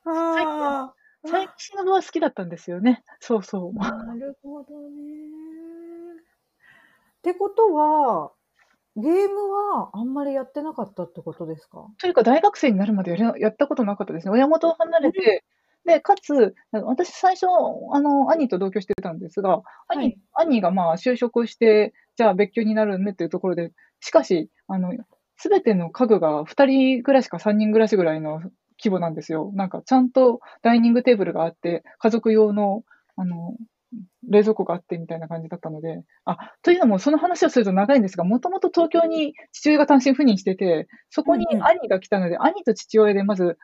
[0.04, 0.94] 最近ああ。
[1.22, 3.02] 佐伯忍は好きだったんですよね。
[3.20, 3.74] そうそう。
[3.74, 5.06] なるほどね。
[7.18, 8.32] ってことは、
[8.96, 11.88] ゲームはあんまりやってなかったってことですか？
[11.98, 14.32] というか大学生になるまでややったことなかったですね。
[14.32, 15.10] 親元を離うん。
[15.10, 15.44] れて、
[15.84, 17.46] で、かつ、私最初、
[17.92, 20.18] あの、兄と同居してたんですが、は兄い。
[20.34, 24.92] 兄がまあ就職して、じゃあ別居になるねっていうところで、しかし、あの、
[25.36, 28.40] すべての家具が2人暮らしか3人暮らしぐらいの
[28.78, 29.50] 規模なんですよ。
[29.54, 32.82] なんかちゃんとダイニングテーブルがあって、家族用の、
[33.16, 33.56] あの、
[34.28, 41.66] 冷蔵庫があってみたいな感じだったので、あ、というのもその話をすると長いんですが、もともと東京に父親が単身赴任してて、そこにうんうん。
[41.66, 43.56] 兄が来たので、兄と父親でまず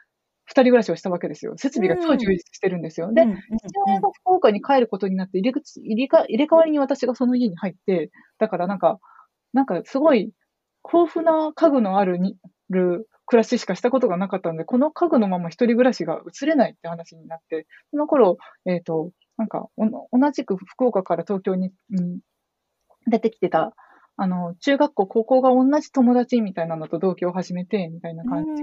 [0.46, 1.54] 2人暮らしをしたわけですよ。
[1.56, 2.36] 設備が超充うん。
[2.36, 3.12] 実してるんですよ。
[3.12, 3.92] で、うんうん父うん。
[3.92, 8.98] 親が福岡に帰ることになって、入れ口入れか入れ替わりに私がその家に入って、だからなんか
[9.52, 10.32] なんかすごい
[10.84, 12.36] 豊富な家具のあるに
[12.70, 22.20] る暮らししかしたことがなかったので、この家具のまま一人暮らしが移れないって話になって、その頃、えっと、なんか、同じく福岡から東京に、うん、
[23.06, 23.74] 出てきてた、
[24.16, 28.62] あの、中学校、高校が同じ友達みたいなのと同居を始めて、みたいなう感じ。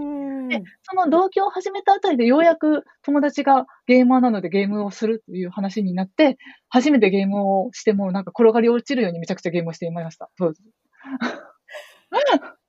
[0.49, 0.63] で。
[0.84, 6.38] その同居を始めたあたりでようやく友達がゲーマーなのでゲームをするという話になって、
[6.69, 10.62] 初めてゲームをしてもなんか転がり落ちるようにめちゃくちゃゲームをしていました、当時。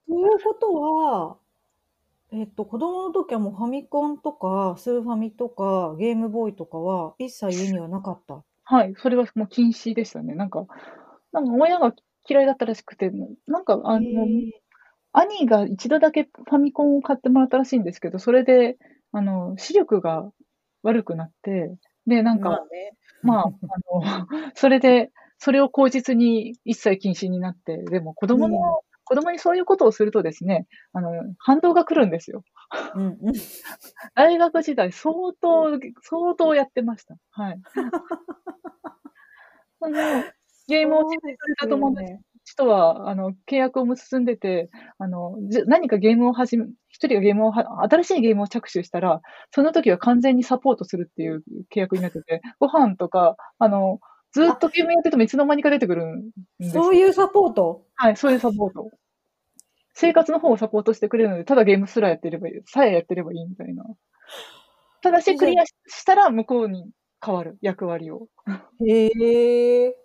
[0.07, 1.37] ということは、
[2.33, 8.45] えっと、子供の時はもうファミコンとか、スーファミとか、ゲームボーイとかは一切家にはなかった？
[8.65, 10.35] はい、それはもう禁止でしたね。
[10.37, 10.67] なんか
[11.33, 11.93] なんか親が
[12.29, 13.11] 嫌いだったらしくて、
[13.49, 14.61] なんかあへの、え。
[15.13, 18.79] 兄が一度だけファミコンを買ってもらったらしいんですけど、それで、
[19.13, 20.31] あの、視力が
[20.83, 22.93] 悪くなって、で、なんか、まあね。
[23.23, 28.39] まあ、あの、 それで、それを口実に一切禁止になって、でも子うん。
[28.39, 32.45] 供の子供にそういうことをするとですね、あの、反動が来るんですよ。
[32.95, 33.17] うんうん。
[34.15, 35.65] 大学時代、相当、
[36.01, 37.17] 相当やってました。
[37.33, 37.61] はい。
[39.83, 39.97] あの、
[40.69, 42.21] ゲームをしてくれた友達ね。
[42.57, 51.43] とは、あの、契約を結んでて、あの、じ何かゲームを始め一人がゲームをは新しいゲームを着手したら、その時は完全にサポートするっていう
[51.75, 53.99] 契約になってて、ご飯とか、あの、
[54.31, 56.85] ずっとゲームやっててもいつの間にか出てくるんですよ。
[56.85, 57.83] そういうサポート？
[57.97, 58.91] はい、そういうサポート。
[60.01, 63.85] 生活の方をサポートしてくれるので、ただゲームすらやってればいい、さえやってればいいみたいな。
[65.03, 66.91] ただし、クリアししたら向こうに
[67.25, 68.29] 変わる、役割を。
[68.87, 69.07] へ
[69.89, 69.97] え。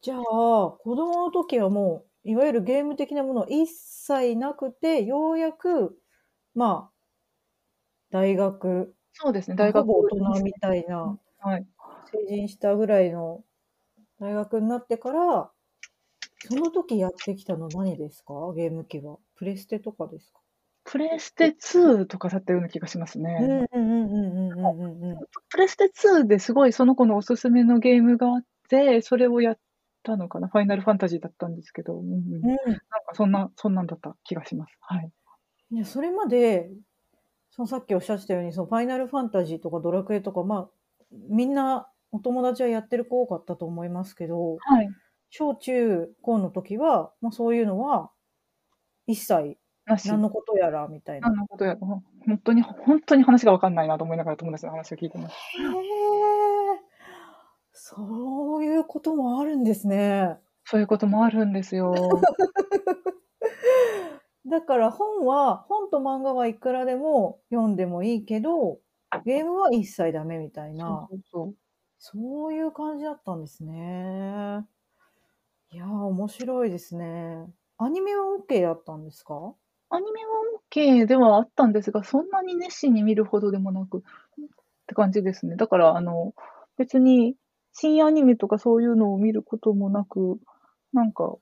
[0.00, 5.98] じゃあ、子供の時はもう、いわゆるゲーム的なものは一切なくて、ようやく、
[6.54, 6.94] まあ、
[8.10, 11.66] 大学、そうですね、大学ほぼ大人みたいな、はい。
[12.10, 13.44] 成人したぐらいの
[14.18, 15.50] 大学になってから、
[16.48, 18.34] その時やってきたの何ですか？
[18.54, 19.16] ゲーム機は。
[19.36, 20.40] プレステとかですか？
[20.84, 23.66] プレステ2とかだったような気がしますうんね。
[23.72, 25.18] うんうんうんうんうんうんうん。
[25.48, 29.58] プレステ2ですごいその子のおすすめのゲームがあって、それをやっ
[30.02, 30.48] たのかな？
[30.48, 34.76] ファイナルファンタジーだったんですけど、うんうん、なんかそんな、そんなんだった気がします。
[34.80, 35.10] はい。
[35.70, 36.70] いや、それまで、
[37.50, 40.68] そのさっきおっしゃってたように、そのファイナルファンタジーとかドラクエとか、まあ、
[41.30, 44.88] みんなお友達はやってる子多かったと思いますけど、はい。
[45.36, 48.12] 小中高の時は、まあそういうのは、
[49.08, 49.58] 一切。
[50.06, 51.28] 何のことやらみたいな。
[51.28, 55.34] 何のことや、ほん本当に、本当に話がわかんないなと思いながら友達の話を聞いてます。
[55.58, 56.78] へえ、
[57.72, 60.38] そういうこともあるんですね。
[60.66, 61.92] そういうこともあるんですよ。
[64.46, 68.78] だから本は、本と漫画はいくらでも読んでもいいけど、
[69.24, 71.08] ゲームは一切ダメみたいな。
[71.10, 71.54] そうそう
[71.98, 74.64] そういう感じだったんですね。
[75.74, 77.48] いやー、面白いですね。
[77.78, 79.34] アニメは OK だったんですか？
[79.90, 80.30] アニメは
[81.02, 84.00] OK ではあったんですが、そんなに熱心に見るほどでもなく、っ
[84.86, 85.56] て感じですね。
[85.56, 86.32] だから、あの、
[86.78, 87.34] 別に、
[87.72, 90.38] 深夜アニメとかそういうのを見ることもなく、
[90.92, 91.34] なんか、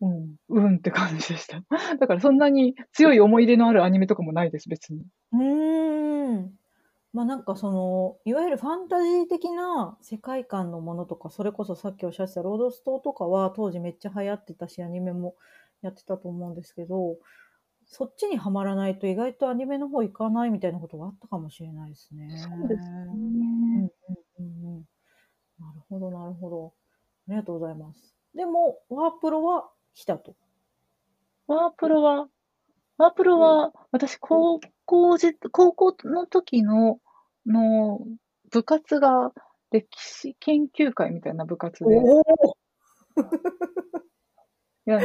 [0.00, 1.60] うん、うんって感じでした。
[1.98, 5.04] だから、そんなに強い思い入れのあるアニメとかもないです、別に。
[5.32, 6.54] うーん。
[7.12, 15.36] まあなんかその、いわゆるファンタジー的な世界観のものとか、それこそさっきおっしゃってたロードストーとかは当時めっちゃ流行ってたし、アニメも
[15.82, 17.18] やってたと思うんですけど、
[17.84, 22.34] そっちにはまらないと意外とアニメの方行かないみたいなことがあったかもしれないですね。
[22.38, 23.90] そうですうんね。
[24.38, 24.84] うんうんうん。
[25.58, 26.74] なるほど、なるほど。
[27.28, 28.16] ありがとうございます。
[28.34, 30.34] でも、ワープロは来たと。
[31.46, 32.28] ワープロは、
[32.98, 34.60] ワープロは、私、高
[34.92, 36.98] 校時、高校の時の、
[37.46, 38.00] の、
[38.50, 39.32] 部活が、
[39.70, 42.22] 歴史研究会みたいな部活で、いおお
[44.84, 45.00] や、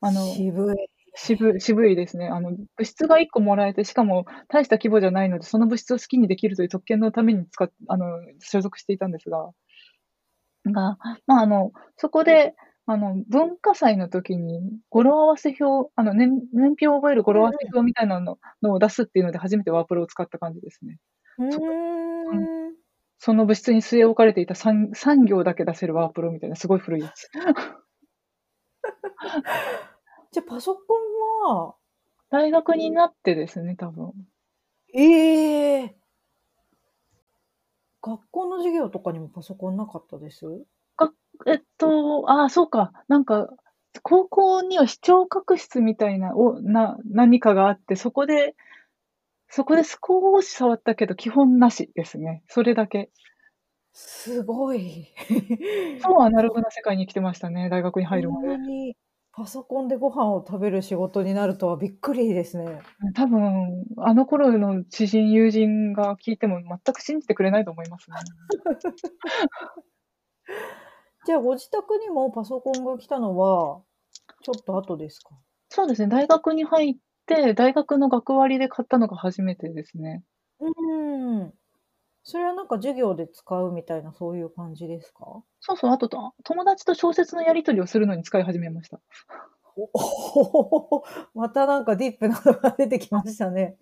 [0.00, 0.76] あの、渋い。
[1.14, 2.28] 渋い、渋いですね。
[2.28, 8.06] あの、物質が1個もらえて、しかも大した規模じゃないので、その物質を好きにできるという特権のために使っ、あの、
[8.38, 9.50] 所属していたんですが、
[10.64, 12.54] が、まあ、あの、そこで、
[12.92, 20.98] あの、文化祭の時に語呂合わせ表、あの、年、年表を覚える語呂合わせ表みたいなののを出すっていうので初めてワープロを使った感じですね。
[21.38, 21.60] うーそ
[22.36, 22.80] ん。
[23.18, 27.28] その物質に据え置かれていた 3, 3行だけ出せるワープロみたいなすごい古いやつ。
[30.32, 31.74] じゃあ、パソコンは、
[32.30, 34.12] 大学になってですね、多分。
[34.94, 36.00] ええ
[38.02, 40.46] 学校の授業とかにもパソコンなかったです？
[41.46, 42.92] えっと、ああ、そうか。
[43.08, 43.48] なんか、
[44.02, 48.54] 高校には視聴覚室みたいな、お、な、何かがあって、そこで、
[49.48, 52.44] そこで少し触ったけど、基本なしですね。
[52.48, 53.10] それだけ。
[53.92, 55.08] すごい。
[56.02, 58.58] 超アナログな世界に来てましたね、大学に入るこまで。
[58.58, 58.96] に
[59.32, 62.80] パソコンでご飯を食べる仕事になるとはびっくりですね。
[63.14, 68.16] 多分、あの頃の知人、友人が聞いても全く信じてくれないと思いますね。
[71.30, 73.82] じゃあ、ご自宅にもパソコンが来たのは、
[74.42, 75.30] ちょっと後ですか？
[75.68, 80.24] そうですね、大学に入って、大学の学割で買ったのが初めてですね。
[80.58, 81.54] うーん。
[82.24, 85.44] それはなんか授業で使うみたいな、そういう感じですか？
[85.60, 89.00] そうそう、あとと、友達と小説のやり取りをするのに使い始めました。
[89.76, 93.76] お またなんかディープなのが出てきましたね。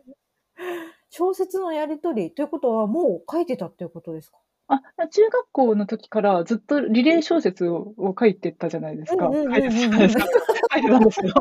[1.10, 4.38] 小説のやりとりということはもう書いてたっていうことですか？
[4.68, 9.26] あ、中学校の時からずっとリレー小説をを書いてたじゃないですか。
[9.28, 10.26] うんうんうんうん書いてたじゃないですか。
[10.74, 11.32] 書いてたんですけど、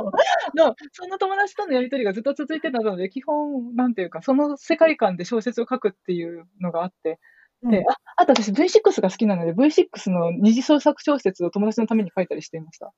[0.56, 7.20] のその友達とのやり取りがずっと続いてたので、基本、なんていうか、その世界観で小説を書くっていうのがあって、
[7.64, 12.94] で、あ、あと私 V6 が好きなので、V6 の二次創作小説を友達のために書いたりしていました。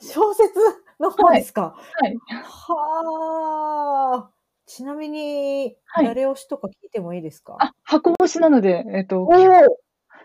[0.00, 0.52] 小説
[0.98, 1.76] の方ですか？
[2.00, 2.16] はい。
[2.42, 4.37] はあ。
[4.68, 7.56] ちなみに、はい誰推しとか聞いてもいいですか？
[7.58, 9.66] あ、箱推しなので、えっと、おー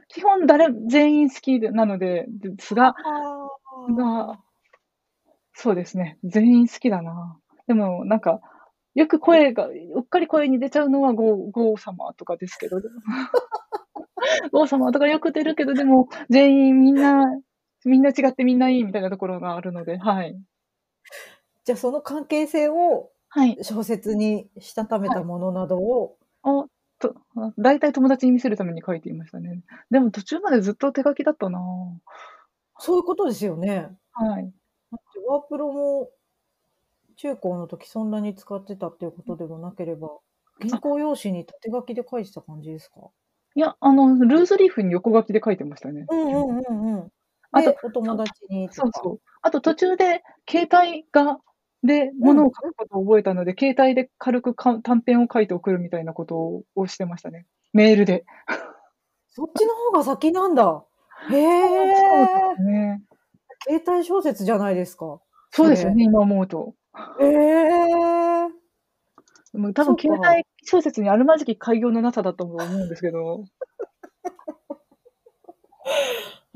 [0.09, 2.93] 基本誰、全員好きでなので、ですが、あ
[3.95, 4.39] が、
[5.53, 6.19] そうですね。
[6.23, 7.39] 全員好きだな。
[7.67, 8.41] でも、なんか、
[8.95, 12.81] よく声が、うっかり声に出ちゃうのはゴー、ゴー様とかですけど、
[14.51, 17.25] ゴー様とかよく出るけど、でも、全員みんな、
[17.85, 20.37] みんな違ってみんないいみたいなところがあるので、はい。
[21.63, 23.57] じゃあその関係性をはい。
[23.63, 26.65] 小説にしたためたものなどを、あ、
[26.99, 27.15] と、
[27.57, 29.61] 大体友達に見せるために書いていましたね。
[29.89, 31.59] でも途中までずっと手書きだったな
[32.77, 33.89] そういうことですよね。
[34.11, 34.43] はい。
[34.91, 36.11] だってワープロも
[37.15, 40.09] 中高の時そんなに使ってたっていうことでもなければ、
[40.61, 42.97] 原稿用紙に縦書きで書いてた感じですか？
[43.55, 46.05] いや、あの、ルーズリーフに横書きで書いてましたね。
[46.09, 47.09] うんうんうんうん。
[47.51, 48.81] あとで、お友達にとか。
[48.81, 49.19] そうそう。
[49.41, 51.39] あと途中で、携帯が、
[51.83, 57.45] で、物を書くことを覚えたので、携帯で軽くか短編を書いて送るみたいなことをしてましたね。
[57.73, 58.25] メールで。
[59.29, 60.83] そっちの方が先なんだ。
[61.29, 61.95] へえ。
[61.95, 63.01] そうですね。
[63.67, 65.19] 携帯小説じゃないですか。
[65.51, 66.73] そうですよね、今思うと。
[67.19, 68.47] へえ。
[69.57, 73.43] もう多分、携帯小説にあるまじき開業のなさだと思うんですけど、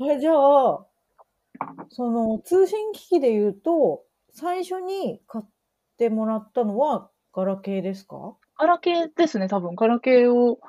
[0.00, 0.86] え、じゃあ、
[1.90, 4.04] その通信機器で言うと、
[4.38, 5.44] 最初に買っ
[5.98, 8.36] てもらったのはガラケーですか？
[8.56, 9.74] ガラケーですね、多分。
[9.74, 10.60] ガラケーを、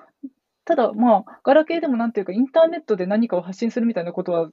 [0.66, 4.50] ただ、まあ、ガラケーでもなんていうか、インターネットで何かを発信するみたいなことは、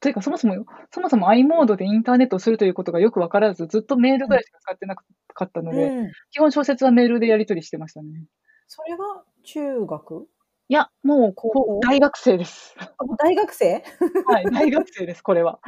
[0.00, 5.04] というか、そもそも、そもそも i モードでインターネットをするということがよくわからず、ずっとメールぐらいしか使ってなか
[5.44, 6.12] ったので、うん。
[6.30, 8.24] 基本小説はメールでやり取りしてましたね。
[8.66, 9.04] それが
[9.44, 10.28] 中学？
[10.68, 11.64] いや、もう、高校？
[11.64, 12.76] こう大学生です。
[13.18, 13.84] 大学生？
[14.26, 15.60] はい、大学生です、これは。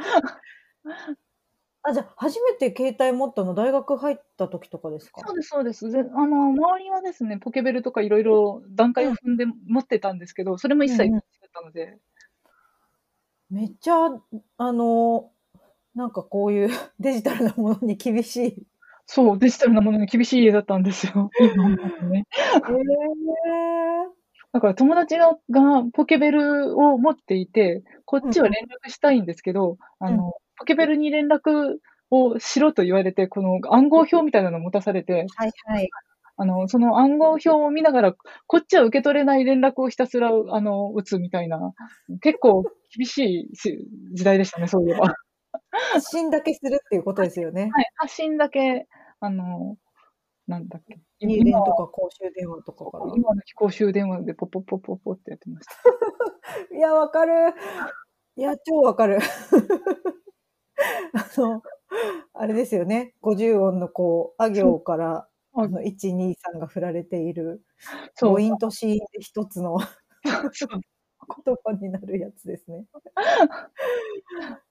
[1.87, 5.21] あ、じゃあ、初めて携帯持ったの大学入った時とかですか？
[5.27, 5.89] そうです、そうです。
[5.91, 11.99] ぜあの、周りはですね、ポケベルとかいろいろ段階を踏んで持ってたんですけど、それも一切うんうんなかったので、
[13.49, 14.05] めっちゃ、
[14.57, 15.31] あの、
[15.95, 16.69] なんかこういう
[16.99, 18.47] デジタルなものに厳しい。
[18.49, 18.55] へ
[19.05, 21.31] そう、デジタルなものに厳しい家だったんですよ。
[21.39, 22.25] 今思うとね
[22.67, 24.15] え。
[24.53, 31.77] だから友達ががポケベルを持っていて、こっちは連絡したいんですけど、あの、ポケベルに連絡
[32.11, 35.89] をしろと言われて、この暗号表みたいなのを持たされて、はいはい。
[36.37, 38.13] あの、その暗号表を見ながら、
[38.47, 41.73] こっちは受け取れない連絡をひたすら、あの、打つみたいな、
[42.21, 42.63] 結構
[42.95, 45.13] 厳しいし時代でしたね、そういえば。
[45.93, 47.69] 発信だけするっていうことですよね。
[47.73, 48.87] はい、発信だけ、
[49.21, 49.77] あの、
[50.47, 50.99] なんだっけ。
[51.21, 53.05] 入電とか公衆電話とかから。
[53.15, 55.73] 今の非公衆電話でポポポポポってやってました。
[56.75, 57.53] いや、わかる。
[58.35, 59.19] いや、超わかる。
[61.13, 61.61] あの、
[62.33, 63.13] あれですよね。
[63.21, 67.63] 50音のこう、あ行から、あの、1、2、3が振られている、
[68.15, 72.85] そう母音と子音で一つの言葉になるやつですね。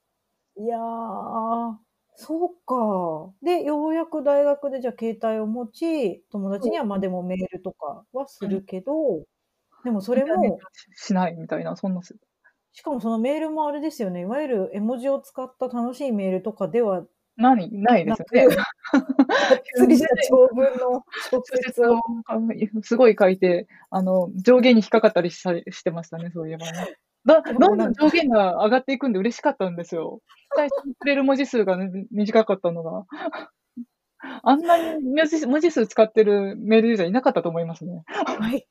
[0.56, 1.76] いやー、
[2.16, 3.34] そうか。
[3.42, 9.24] で、ようやく大学でじゃあ携帯を持ち、友達にはまあでもメールとかはするけど、
[9.84, 10.58] でもそれも、
[10.94, 12.16] しないみたいな、そんなす。
[12.74, 14.22] しかもそのメールもあれですよね。
[14.22, 17.04] いわゆる絵文字を使った楽しいメールとかでは
[17.36, 17.70] 何？
[17.82, 18.56] ないですよね。
[18.56, 18.66] が っ
[19.76, 22.00] つりした長文の小小説を。
[22.82, 26.96] すごい書いて、あの、上限に引っかかったりしたしてましたね、そういえばね。
[27.24, 30.20] だでもなんかどんどん上限が上がっていくんで嬉しかったんですよ。
[30.56, 33.04] 最初にくれる文字数が、ね、短かったのが。
[34.42, 38.02] あんなに文字文字数使ってるメールユーザーいなかったと思いますね。
[38.06, 38.66] はい。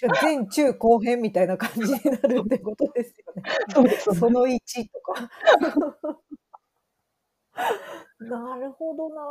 [0.00, 3.42] 確かに前中後編みたいな感じになるってことですよね。
[3.74, 5.30] そうですその1とか。
[8.20, 9.22] なるほどな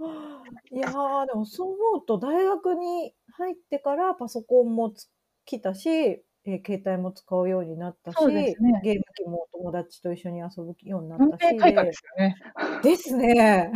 [0.00, 0.76] ぁ。
[0.76, 5.08] いやー、でもそう思うと大学に入ってからパソコンもつ
[5.44, 11.52] 来たし、えー携帯も使うようになったし、そうですねゲーム機も友達と一緒に遊ぶようにな文ったし。
[11.54, 12.36] 明開化ですよね。
[12.82, 13.72] でですね。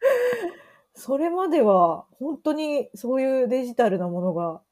[0.94, 4.62] それまでは本当にそういうデジタルなものが、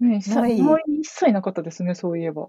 [0.00, 2.48] ねない周りに一切なかったですね、そういえば。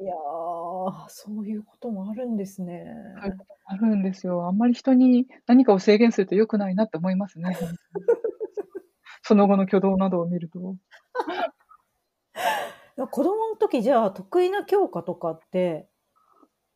[0.00, 2.84] いやー、そういうこともあるんですね。
[3.22, 4.46] そういうことあるんですよ。
[4.46, 7.56] あんまり人に何かを制限すると良くないなって思いますね。
[9.22, 10.76] その後の挙動などを見ると。
[13.10, 15.88] 子供の時じゃあ得意な教科とかって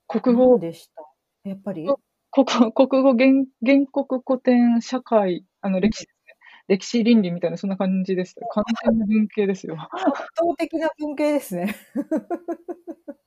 [0.06, 1.02] 国語何、でした？
[1.44, 1.88] やっぱり？
[2.30, 6.34] 国国語原、原告古典社会、あの歴史ですね。
[6.68, 8.46] 歴史倫理みたいな、そんな感じでした。
[8.48, 9.76] 完全な文系ですよ。
[9.90, 10.02] 圧
[10.36, 11.74] 倒的な文系ですね。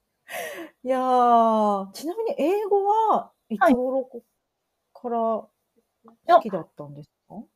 [0.84, 3.74] いやー、ちなみに英語はいつはい。
[3.74, 4.10] 頃
[4.94, 5.50] から好
[6.42, 7.36] きだったんですか？
[7.36, 7.48] 好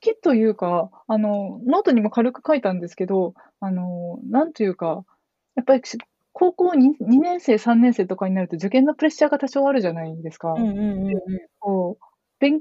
[0.00, 5.04] きというか、あの、ノートにも軽く書いたんですけど、あの、なんというか、
[5.54, 5.98] やっぱり、し
[6.32, 10.52] 高校に2年生、3年生とかになると受験のプレッシャーが多少あるじゃないですか。
[10.54, 11.48] うんうんうんで、うん。
[11.60, 12.04] こう、
[12.40, 12.60] べん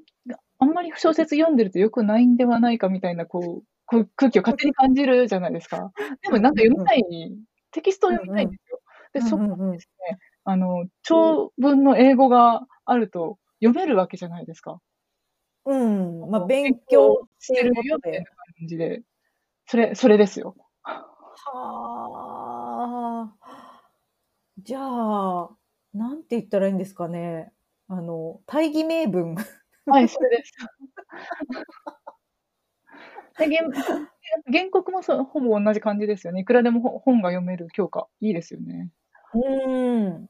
[0.60, 5.92] あんまり小説読んでると良くないんではないかみたいな、こう、こう空気を勝手に感じるじゃないですか。
[6.24, 7.04] でもなんか読みたい
[7.72, 8.80] テキストを読みたいんですよ。
[9.14, 9.44] で、うんそこ。
[9.44, 14.80] にですね、あの、長文の英語があると読めるわけじゃないですか。
[15.66, 17.74] うん、ま、こう、勉勉強してる。
[17.86, 18.36] よみたいな感
[18.68, 19.02] じで、
[19.68, 20.56] それそれですよ。
[20.84, 21.06] は
[23.34, 23.36] あ。
[24.60, 25.50] じゃあ、
[25.94, 27.52] なんて言ったらいいんですかね。
[27.88, 29.36] あの、大義名分。
[29.88, 30.52] はい、それです。
[33.38, 33.72] で、げん
[34.52, 36.42] 原告もそう、ほぼ同じ感じですよね。
[36.42, 38.90] いくらでもほ本が読める教科、いいですよね。
[39.34, 40.30] うーん。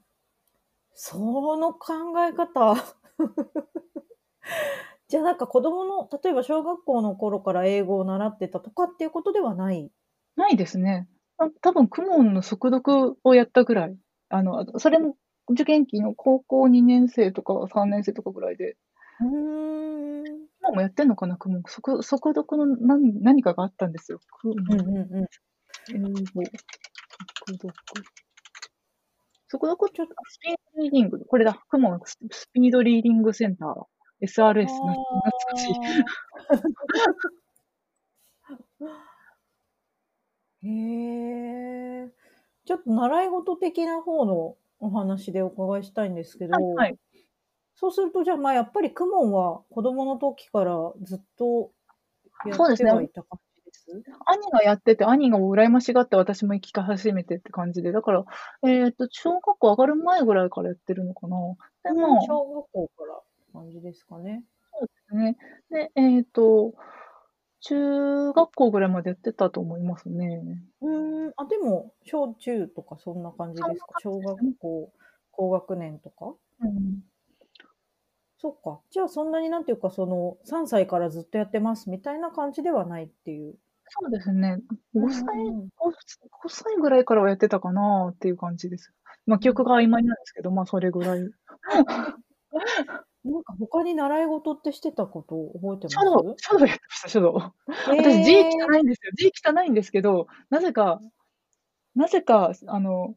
[0.93, 1.17] そ
[1.57, 1.93] の考
[2.25, 2.75] え方。
[5.09, 9.91] じゃあなんか子供の、例えば小学校の頃から英語を習ってたとかっていうことではない？
[10.35, 11.07] ないですね。
[11.37, 13.97] あ、多分公文の速読をやったぐらい。
[14.29, 15.15] あの、それも
[15.49, 18.75] 受験期の高校2年生とか3年生とかぐらいで。
[19.21, 19.27] うー
[20.43, 20.47] ん。
[20.61, 21.61] 今もやってんのかな、公文。
[21.67, 24.19] そく速読のなん何かがあったんですよ。
[24.31, 24.79] 公うん文。
[24.79, 25.25] うんうん。
[25.95, 25.99] 英
[26.33, 26.51] 語、
[27.47, 27.73] 速読。
[29.49, 29.93] 速読？
[29.93, 33.85] ちょっと、スピードリーディング、これだ、公文ススピードリーディングセンター。
[34.21, 35.75] SRS、な懐かしい。
[40.63, 40.67] へ
[42.05, 42.11] え。
[42.65, 46.97] ちょっと習い事的な方のお話でお伺いしたいんですけはいはど、い。
[47.77, 51.73] そうするとじゃあ、ま、やっぱり公文は子供の時からずっと
[52.43, 52.91] やそうですね。
[52.91, 54.05] ってはいた感じです？
[54.27, 58.25] 兄がやってて、兄が羨ましがって私も行き始めてって感じで、だから、
[58.67, 61.37] えっと、小学校上がる前ぐらいからやってるのかな。
[61.83, 63.21] で、うん、まあ小学校から
[63.53, 64.45] 感じですかね。
[64.73, 65.37] そうですね。
[65.69, 66.75] で、えっと、
[67.61, 70.41] 中学校ぐらいまでやってたと思いますね。
[70.81, 73.93] うーん、あ、でも、小中とかそんな感じそんなですか？
[73.95, 74.55] 小学感じですね。
[74.59, 74.93] 校
[75.31, 76.35] 高学年とか？
[76.59, 77.05] うん。
[78.45, 78.79] そっか。
[78.91, 83.57] じゃあそんなになんていうか、その、3歳からずっとやってますみたいな感じではないっていう。
[83.87, 84.57] そうですね。
[84.93, 85.69] 5歳うんうんうん。
[85.77, 85.91] 5
[86.31, 88.93] 5歳ぐらいからはやってたかなっていう感じです。
[89.25, 91.19] ま、記憶が曖昧なんですけど、ま、それぐらい。
[93.23, 96.17] なんか他に習い事ってしてたこと覚えて書ます？
[96.23, 97.53] 道書道やってました、書道。
[97.87, 98.67] へ私字え。
[98.71, 99.11] 汚いんですよ。
[99.15, 101.01] 字汚いんですけど、なぜか
[101.95, 103.15] なぜか、あの、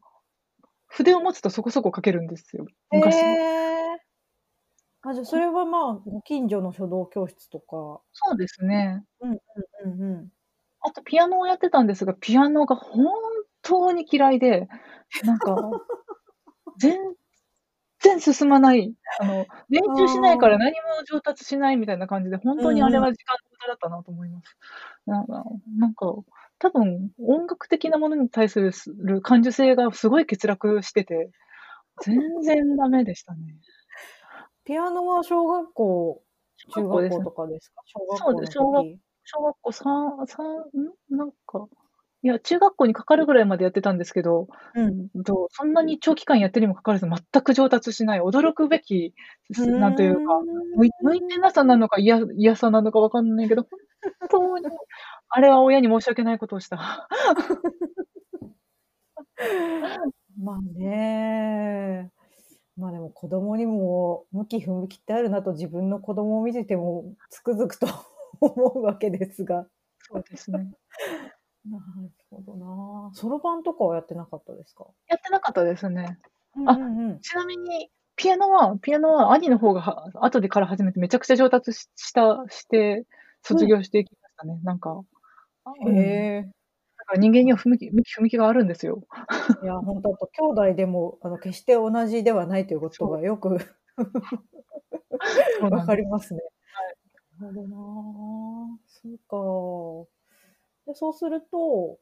[0.89, 3.39] 筆を持つとそこそこ書けるんですよ、へ昔。
[3.95, 3.99] え。
[5.09, 9.03] あ、じゃ、それは、まあ、ご近所の書道教室とかそうですね。
[9.21, 9.39] うんうん
[9.85, 10.29] うんうん。
[10.81, 13.07] あとピアノをやってたんですが、ピアノが本
[13.63, 14.69] 当に嫌いで、
[15.25, 15.57] なんか、
[16.79, 16.99] 全
[18.01, 18.95] 然進まない。
[19.21, 20.59] あの、練習しないからああ。
[20.59, 22.83] 何も上達しないみたいな感じで、本当に。
[22.83, 24.57] あれは時間の無駄だったなと思います。
[25.07, 25.45] なんか
[25.79, 26.15] なんか、
[26.59, 31.31] 多分音楽的なものに対するする感受性がすごい欠落してて、
[32.03, 33.57] 全然ダメでしたね。
[34.69, 36.23] ピアノは小学校、
[36.59, 37.81] 中小学校とかですか？
[37.87, 38.99] 小学校の小学時。
[39.25, 41.17] 小学校さん？
[41.17, 41.67] なんか、
[42.23, 45.09] いや、中学校にかかるぐらいまでやってたんですけど、うん。
[45.15, 49.15] うんと、そんなに長期間やってるにもかかわらず全く上達しない、驚くべき、
[49.79, 50.45] なんというか、ー
[50.77, 53.63] 向いてなさなのか、いや嫌さなのか分かんないけど、
[54.21, 54.67] 本当に
[55.31, 57.09] あれは親に申し訳ないことをした。
[60.37, 62.13] まあね。
[62.79, 67.87] ま、でも子供にも向き不向きってあるなと自分の子供を見ててもつくづくと
[68.41, 69.69] 思うわけですが。
[70.01, 70.75] そうですね。
[71.67, 73.11] なるほどな。
[73.15, 74.87] そろばんとかはやってなかったですか？
[75.07, 76.19] やってなかったですね。
[76.57, 77.23] うんあ、うんうん。
[77.23, 83.07] ちなみに、ピアノはピアノは兄の方がは後でから始めてめちゃくちゃ上達ししたして
[83.43, 83.69] 卒うん。
[83.69, 84.61] 業していきましたね。
[84.65, 85.03] なんか、
[85.65, 86.29] あ、へうん。
[86.41, 86.51] え。
[87.09, 89.03] だから人間には不向き向き不向きがあるんですよ。
[89.61, 93.09] いや、ほんと、兄弟でも、あの、決して同じではないということ。
[93.09, 93.49] がよく
[95.59, 95.95] そう分なんです。
[95.95, 96.41] かりますね。
[96.41, 96.97] はい。
[97.41, 98.81] なるほどな。
[98.87, 99.19] そう
[100.07, 100.11] か。
[100.87, 102.01] で、そうすると、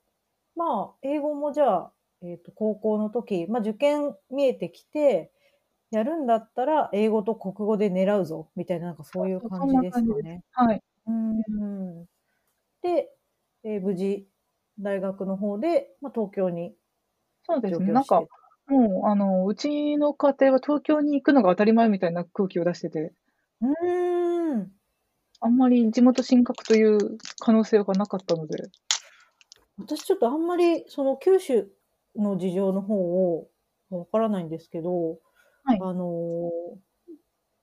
[0.57, 5.33] まあ、英語もじゃあ、えっと、高校の時、ま、受験見えてきて、
[5.93, 10.03] やるんだったら英語と国語で狙うぞみたいな、なんかそういう感じです。
[10.05, 10.45] かね。
[10.53, 10.83] はい。
[11.07, 11.15] うー
[12.03, 12.07] ん。
[12.83, 13.17] で、
[13.65, 14.29] え、無事
[14.79, 16.75] 大学の方で、ま、東京に
[17.45, 17.93] そうですね。
[17.93, 18.27] なんか。
[18.69, 23.13] もう、あの、うちの家庭は東京に行くのが当たり前みたいな空気を出してて。
[23.61, 24.77] うーん。
[25.41, 28.71] あんまり地元進学という可能性がなかったので。
[29.79, 31.69] 私ちょっとあんまりその九州
[32.17, 33.51] の事情の方を
[33.91, 35.19] わからないんですけど、
[35.65, 35.79] はい。
[35.79, 36.51] あの、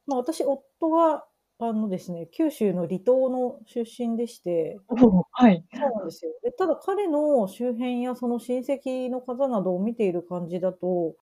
[0.07, 1.25] まあ、私、夫が、
[1.59, 5.65] あのですね、九州の離島の出身でしておお、はい。
[5.73, 6.33] そうなんですよ。
[6.43, 11.15] で、ただ彼の周辺やその親戚の方などを見ている感じだと、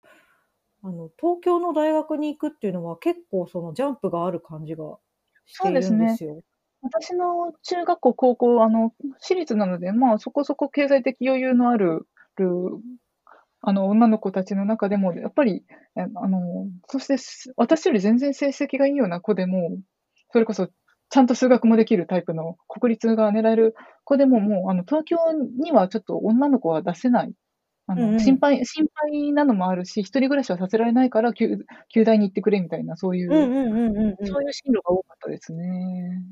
[0.82, 4.98] あの、東京の大学に行くっていうのは結構そのジャンプがある感じが
[5.46, 5.94] しているそうですね。
[5.94, 6.42] んですよ。
[6.82, 12.46] 私の中学校、高校、あの、私立なので、まあ、そこそこ経済的余裕のあるる、
[13.62, 15.64] あの、女の子たちの中でも、やっぱり、
[15.96, 19.78] え、あの、そして、す私より全然成績がいいような子でも、
[20.32, 20.68] それこそ
[21.10, 23.74] ちゃんと数学もできるタイプの国立が狙える
[24.04, 25.16] 子でも、もう、あの、東京
[25.60, 27.32] にはちょっと女の子は出せない。
[27.88, 28.20] あの、うんうん。
[28.20, 33.50] 心配心配なのもあるし、一人暮らしはさせられないから、きゅう京大に行ってくれみたいな、そういう。
[34.22, 36.22] そういう進路が多かったですね。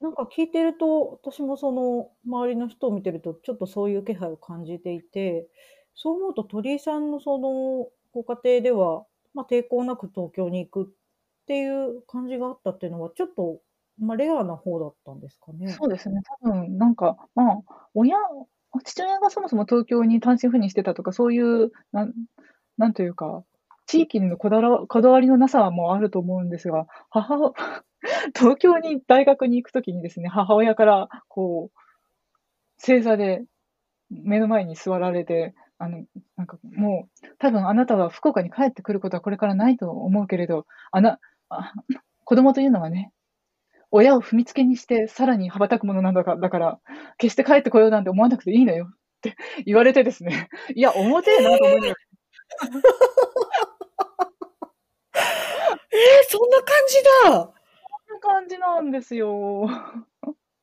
[0.00, 5.48] なんか聞いてると、私もその周りの人を見てると、ちょっとそういう気配を感じていて、
[5.94, 10.92] そう思うと鳥居さんのそのご家庭では、ま、抵抗なく東京に行くっ
[11.44, 13.60] っていう感じがあったっていうのは、ちょっと、
[13.98, 15.68] ま、レアな方だったんですかね？
[15.72, 17.56] そうですね、多分なんか、まあ、
[17.94, 18.16] 親
[18.84, 22.12] 父親がそもそも東京に単身赴任してたとか、そういう、なん
[22.78, 23.44] なんというか、
[23.86, 27.54] 地域のこだらこだわりのなさもあると思うんですが、母お
[28.36, 31.78] 東京に大学に行く時にですね、母親からこう
[32.78, 33.44] 正座で
[34.10, 36.04] 目の前に座られて、あの、
[36.36, 41.18] なんかもう、多分あなたは福岡に帰ってくることはこれからないと思うけれど、あな、
[42.24, 43.12] 子供というのはね、
[43.90, 46.80] 親を踏みつけにしてさらに羽ばたくものなんだかだから、
[47.18, 48.88] 決して帰ってこようなんて思わなくていいのよっ
[49.22, 49.36] て
[49.66, 51.94] 言われてですね、いや、重てえなと思いながら。
[55.92, 57.54] ええ、そんな感じだ。
[58.08, 59.68] そんな感じなんですよ。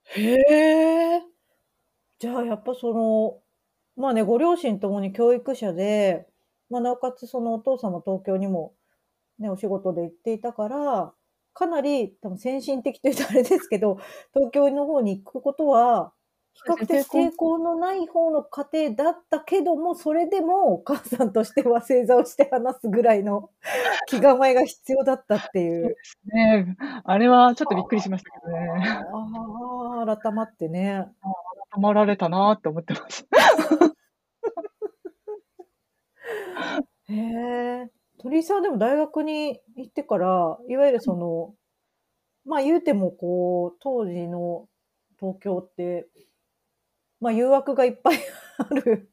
[0.06, 1.22] へえ。
[2.20, 3.42] じゃあ、やっぱその、
[3.96, 6.28] まあね、ご両親ともに教育者で、
[6.70, 8.74] ま、なおかつそのお父さんも東京にも、
[9.42, 11.14] ね、お仕事で行っていたから、
[11.54, 13.98] かなり多分先進的というとあれですけど、
[14.34, 16.14] 東京の方に行くことは、
[16.54, 23.50] 比較的抵抗のない方の家庭だったけども、それでもお母さんとしては正座をして話すぐらいの
[24.08, 25.96] 気構えが必要だったっていう。
[26.04, 26.76] そうね。
[27.04, 28.68] あれはちょっとびっくりしましたけどね。
[28.68, 30.92] はあ、改まってね。
[30.92, 31.08] ああ、
[31.72, 33.26] 改まられたなって思ってます。
[37.08, 38.01] へえ。
[38.22, 41.00] 鳥居さんはでも大学に行ってから、いわゆるはい。
[41.02, 41.54] その、
[42.46, 44.68] ま、言うてもこう、当時の
[45.20, 46.08] 東京って、
[47.22, 48.20] ま、誘惑がいっぱい
[48.60, 49.10] ある。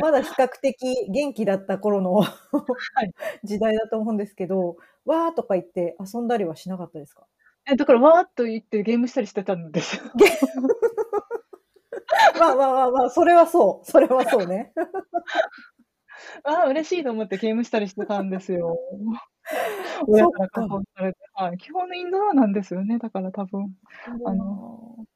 [0.00, 2.24] まだ比較的元気だった頃のは
[3.04, 3.12] い。
[3.44, 4.76] 時代だと思うんですけど、
[5.06, 7.26] わあとか言って遊んだりはしなかったですか？
[7.70, 10.02] え、だからわーっと言ってゲームしたりしてたんですよ。
[10.16, 10.26] げ
[12.40, 14.72] まあまあまあまあ、それはそう、それはそうね。
[16.44, 18.78] ああ、嬉しいと思ってゲームしたりしてたんですよ。
[20.08, 20.68] 親そっから。
[20.96, 21.58] されて、はい。
[21.58, 23.64] 基本インドアなんですよね、だから多分。
[23.64, 25.06] うあのわ。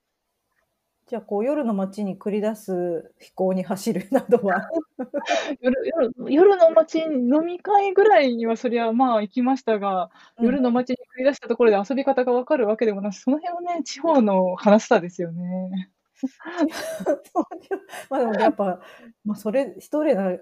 [1.07, 4.71] じゃ、こう夜の街に繰り出す非行に走るなどは
[5.61, 10.47] 夜夜夜の街、飲み会ぐらいにはそりゃ、まあ、行きましたが、うん。
[10.47, 15.91] 夜の街に繰り出したところで遊び方が分かるわけでもなし、その辺はね、地方の悲しさですよね。
[18.11, 18.81] ま、でもやっぱ、
[19.25, 20.37] ま、それ失礼な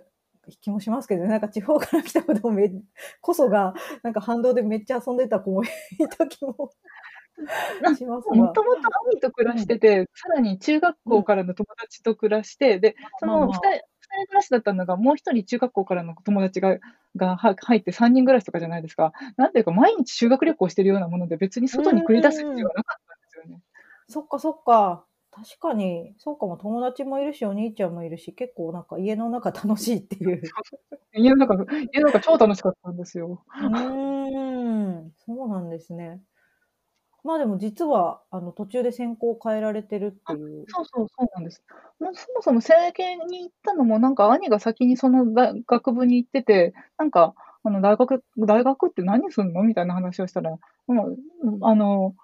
[0.61, 2.70] 気もしますけどね、なんか地方から来た子でもめ
[3.20, 5.68] こそが、なんか反動でめっちゃ遊んでた子もい
[6.18, 6.70] た気も
[7.80, 8.36] なしますが。
[8.36, 8.80] もともと
[9.11, 9.62] 兄と暮らうん。
[9.62, 11.20] してて、さらに中学うん。
[11.20, 13.47] 校からの友達と暮らして、で、そまあまあ。
[13.47, 16.78] のふたり2人暮らしだったのが、もう1人中学校からの友達が
[17.16, 19.12] が、は入って3人暮らしとかじゃないですか。
[19.36, 22.68] なんていうか、毎日修学旅行してるようなもので、別にう外に繰り出す必要。
[22.68, 23.62] はなかったんですよね。
[24.09, 25.07] そっかそっか。
[25.43, 30.55] 確かに、そうかも、友達もいるし、お兄ちゃんもいるし、結構なんか家の中楽しいっていう。
[31.14, 33.45] 家の中が家の中超楽しかったんですよ。
[33.61, 36.22] うーん、そうなんですね。
[37.24, 40.68] ま、でも実は、あの、途中で専攻を変えられてるってあ、いう。
[40.68, 41.62] そうそう、そうなんです。
[42.01, 47.34] もう、そもそも成蹊に行ったのも、なんか兄が先にそのだ学部に行ってて、なんか、
[47.64, 49.62] あの、大学大学って何すんの？
[49.62, 50.51] みたいな話をしたら、
[50.86, 52.14] もう、うん、あの、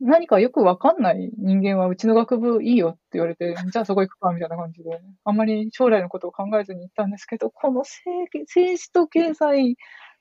[0.00, 9.76] 何かよくわかんない人間はうちの学部いいよって言われて、 じゃあそこ行くかみたいな感じで、あんまり将来のことを考えずに行ったんですけど、この政治と経済、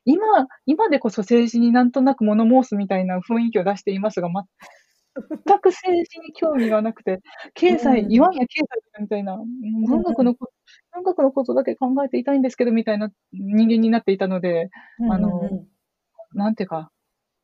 [0.06, 4.46] 今今でこそ政治になんとなく物申すみたいな雰囲気を出していますが、ま
[5.46, 7.22] 全く政治に興味がなくて、う
[7.56, 8.24] 経済、言ん。
[8.24, 8.60] わんや経
[8.96, 9.38] 済みたいな。
[9.88, 10.50] 文学のこ
[10.94, 14.70] 文学のことだけ考えていたいんですけどみたいな人間になっていたので、
[15.00, 15.42] うんあの。
[16.34, 16.92] なんていうか、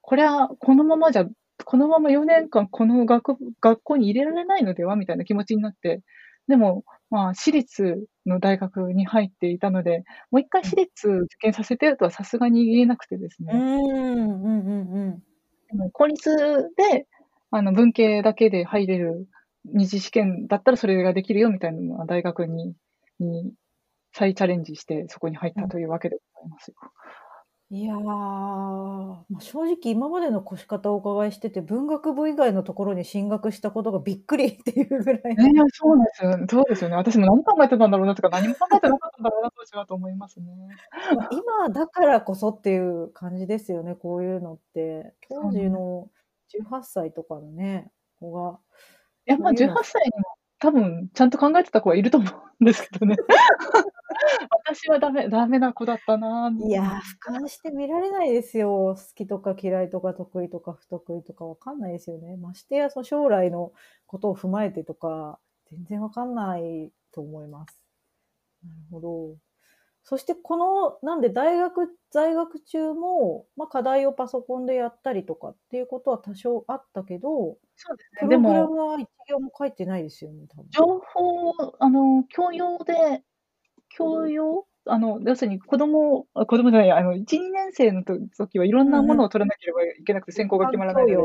[0.01, 1.25] こりゃ、このままじゃ、
[1.65, 6.01] このまま4年間この学部学校に入れられないのではみたいな気持ちになって、
[6.47, 13.53] でも、まあ、私立の大学に入っていたので、もう一回私立受験させてとはさすがに言えなくてですね。
[13.53, 15.23] ん、うんうんうん。
[15.69, 16.29] でも公立
[16.75, 17.07] で、
[17.51, 19.27] あの、文系だけで入れる
[19.65, 22.75] 二次試験だったらそれができるよみたいなのは大学に
[23.19, 23.53] に
[24.11, 26.75] 再チャレンジして、そこに入ったというわけでございますよ。
[27.75, 36.95] いやー、ま、正直今までの越し方をお伺いしてて、文学部以外のところに進学したことがびっくりっていうぐらいね、そうですよそうですよね。
[36.97, 40.45] 私も何考えてたんだろうなとか、何も考えてなかったんだろうな、当時はと思いますね。
[41.17, 45.15] ま、今だからこそっていう感じですよね、こういうのって。
[45.27, 46.11] 当時の
[46.49, 48.59] 18歳とかのね、子が
[49.25, 50.25] いや、ま、18そういうの歳にも
[50.63, 53.17] 多分ちゃんと考えてた子はいると思うんですけどね。
[54.65, 56.53] 私はダメダメな子だったな。
[56.57, 58.95] いや、俯瞰して見られないですよ。
[58.97, 62.37] 好きとか嫌いとか得意とか不得意とかわかんないですよね。
[62.37, 63.73] ましてやその将来の
[64.07, 65.37] ことを踏まえてとか、
[65.69, 67.77] 全然わかんないと思います。
[68.65, 69.35] なるほど。
[70.05, 80.69] そしてこの、なんで大学在学中も、ま、課題をパソコンでやったりとかっていうことは多少あったけど、そうですね、でプログラもムは1行も書いてないですよね、多分。
[80.71, 83.23] 情報を、あの、教養で
[83.89, 91.23] 教養あの、要するに子供あ、子供じゃないや、あの、1、2年生のと時はいろんなものを取らなければいけなくて、専攻が決まらないので。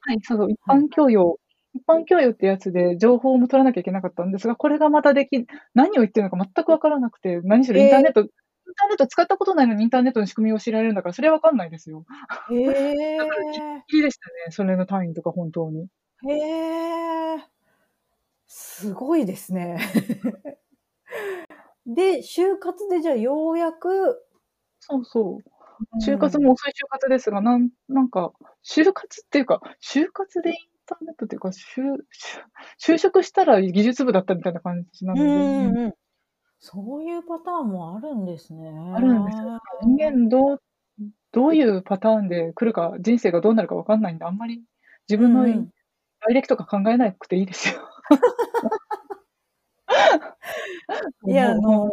[0.00, 1.38] はい、そうそう、一はい般教養
[1.74, 8.28] 一般教養ってやつで情報も取らなきゃいけなかったんですが、これがまたでき何を言ってるのか全くわからなくて、何しろインターネットイン
[8.74, 12.04] ターネット使ったことないのにインターネットの仕組みを知られるんだから、それはわかんないですよ。
[12.50, 13.18] へえ。
[13.18, 15.88] だからきりでしたね、それの単位とか本当に。
[16.28, 17.52] へえ。
[18.46, 19.78] すごいですね。
[21.86, 24.22] で、就活でじゃあようやく
[24.80, 25.34] そうそう。
[25.36, 25.42] うん
[26.00, 28.32] 就活も遅い就活ですが、なんなんか、
[28.64, 30.56] 就活っていうか、就活でイン
[30.86, 31.52] ターネットっていうか、就
[32.78, 35.94] 就職したら技術部だったみたいな感じなうので、んうん。
[36.58, 38.70] そういうパターンもあるんですね。
[38.94, 39.58] あるんですよ。
[39.82, 40.62] 人間どう
[41.32, 44.62] どういうパターンで来るか、人生がどうなるかわかんないんで、あんまり
[45.08, 45.44] 自分の
[46.20, 47.80] 来歴とか考えなくていいですよ。
[51.26, 51.90] いや、あの、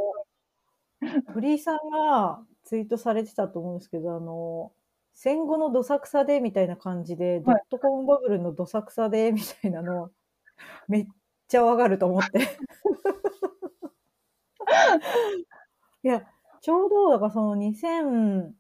[1.34, 4.74] 鳥居さんがツイートされてたと思うんですけど、あの、
[5.22, 10.12] 戦後のどさくさでみたいな感じで、ドットコムバブルのどさくさでみたいなの、
[10.88, 11.08] めっ
[11.50, 12.40] ちゃわかると思って。
[16.04, 16.26] いや、
[16.62, 18.54] ちょうど、だからその2000、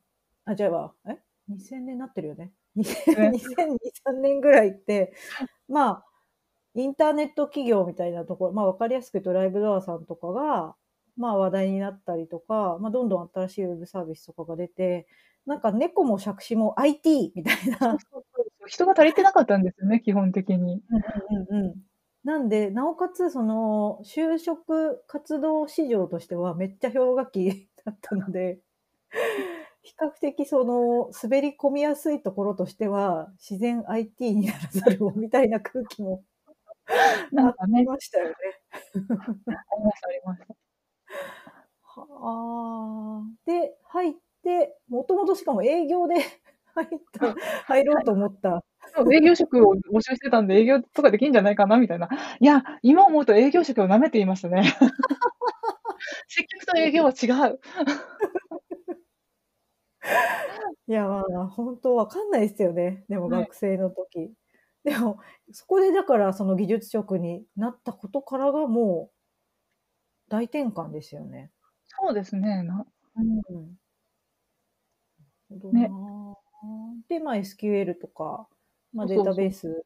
[0.43, 2.51] あ、違うわ、え ?2000 年なってるよね。
[2.75, 5.13] 2000 2002、3年ぐらいって、
[5.69, 6.05] まあ、
[6.75, 10.75] インターネット企業みたいなところ、まあわかりやすく言うとライブドアさんとかが、
[11.15, 15.07] まあ話題になったりとか、まあどんどん新しいウェブサービスとかが出て、
[15.49, 17.97] なんか猫も杓子も IT みたいな。
[18.67, 20.83] 人が足りてなかったんですよね、基本的に。
[21.31, 21.75] うんうんうん。
[22.23, 28.59] なんで、なおかつ、その、就職活動市場としてはめっちゃ氷河期 だったので、
[29.81, 36.23] 比較的その、滑り込みやすいところとしては、自然 IT にならざるをみたいな空気も
[36.87, 38.35] あり なんかね、ましたよね。
[38.91, 40.55] ありました、ありました。
[42.01, 43.23] はあ。
[43.45, 44.13] で、入っ
[44.43, 46.15] て、もともとしかも営業で
[46.75, 47.35] 入った、
[47.67, 48.63] 入ろうと思った。
[48.95, 52.09] そう営業職を募集してたんで、営業とかできんじゃないかなみたいな。
[52.39, 54.63] いや、今思うと営業職を舐めていましたね。
[56.27, 57.59] 接客と営業は違う。
[60.87, 63.05] いや、まあ、本当わかんないですよね。
[63.09, 64.33] でもはい学生の時。
[64.83, 65.19] でも、
[65.51, 69.15] そこでだからその技術職になったことからがもう、
[70.29, 71.51] 大転換ですよね。
[71.87, 72.63] そうですね。
[72.63, 72.85] な
[73.17, 73.75] うん。
[75.71, 76.37] ねな。
[77.07, 78.47] で、まあ SQL とか、
[78.93, 79.85] まあデーそうそうそうタベース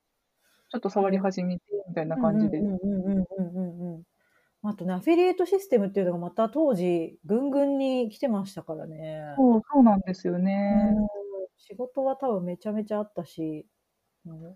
[0.73, 2.57] ちょっと触り始めて、みたいな感じで。
[2.57, 4.03] うんうんうんうんうんうんうん。
[4.63, 9.21] あとね、アフィリエイトシステムっていうのがまた当時、ぐんぐんに来てましたからね。
[9.37, 10.93] そう、そうなんですよね。
[10.97, 11.07] うん
[11.65, 13.65] 仕事は多分めちゃめちゃあったし、
[14.25, 14.55] うん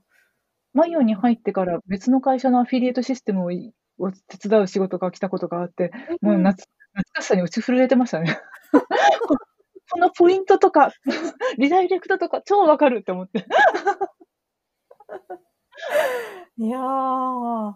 [0.74, 5.91] マイオに入ってから別の会社のアフィリエイトシステムをいを手伝う仕事が来たことがあって、
[6.22, 8.38] もう夏懐かしさに打ち震えてましたね。
[9.90, 10.92] ここのポイントとか、
[11.58, 13.46] リダイレクトとか超わかるって思って。
[16.58, 17.74] いやー、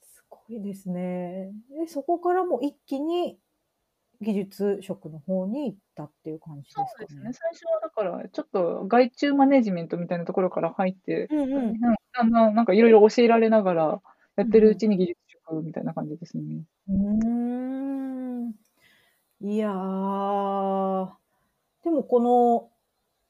[0.00, 1.52] すごいですね。
[1.70, 3.38] で、そこからも一気に
[4.20, 6.88] 技術職の方に行ったっていう感じですかね？
[6.88, 7.32] そうですね。
[7.32, 11.80] 最初はだから、ちょっと外注マネジメントみたいなところから入って、うんうん。
[11.80, 14.02] だんだんなんかいろいろ教えられながら、
[14.36, 16.64] やってるうちに技術職みたいな感じですね。
[16.88, 16.94] うー
[18.48, 18.52] ん。
[19.40, 21.10] いやー。
[21.84, 22.70] でもこの、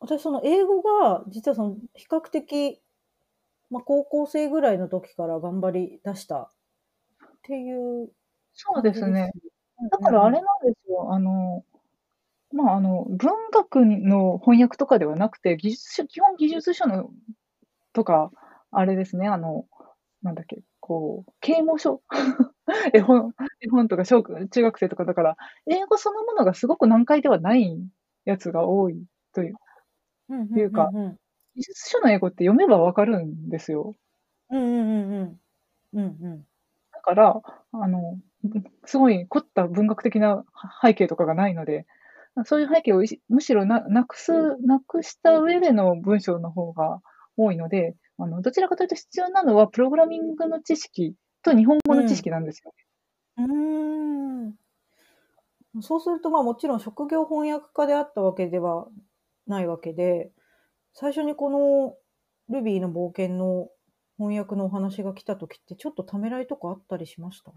[0.01, 2.81] 私その英語が、実はその比較的、
[3.71, 6.49] まあ高校生ぐらいの時から頑張り出したっ
[7.43, 8.11] ていう
[8.55, 9.33] そうですね。
[9.35, 9.53] うん
[9.91, 11.65] だからあれなんですよ、あの、
[12.53, 17.11] まあ、あの、文学の翻訳とかではなくて、技術書基本技術書の
[17.93, 18.31] とか、
[18.71, 19.67] あれですね、あの、
[20.23, 22.01] なんだっけ、こう、啓蒙書
[22.95, 25.37] 絵本絵本とか小中学生とかだから、
[25.69, 27.77] 英語そのものがすごく難解ではない
[28.25, 29.05] やつが多い
[29.35, 29.55] という
[30.29, 31.17] うんうんいうかうんうん
[31.55, 33.95] 技術書の英語って読めばわかるんですよ。
[34.51, 35.41] うんうんうんうん。
[35.93, 36.47] うんうん。
[36.93, 37.43] だから、
[37.73, 38.19] あの、
[38.87, 40.45] すごい凝った文学的な
[40.83, 41.87] 背景とかがないので、
[42.45, 47.01] そういう背景をむしろななくすなくした上での文章の方が
[47.37, 52.73] 多いので、あの、どちらかというと必要なのはプログラミングの知識と日本語の知識なんですよ。
[53.37, 54.55] うーん。
[55.81, 58.89] そうすると、まあもちろん職業翻訳家であったわけでは
[59.47, 60.31] ないわけで、
[60.95, 61.97] 最初にこの
[62.55, 63.69] ルビーの冒険の
[64.19, 67.53] 翻訳のお話が来た時ってちょっとためらいとかあったりしました？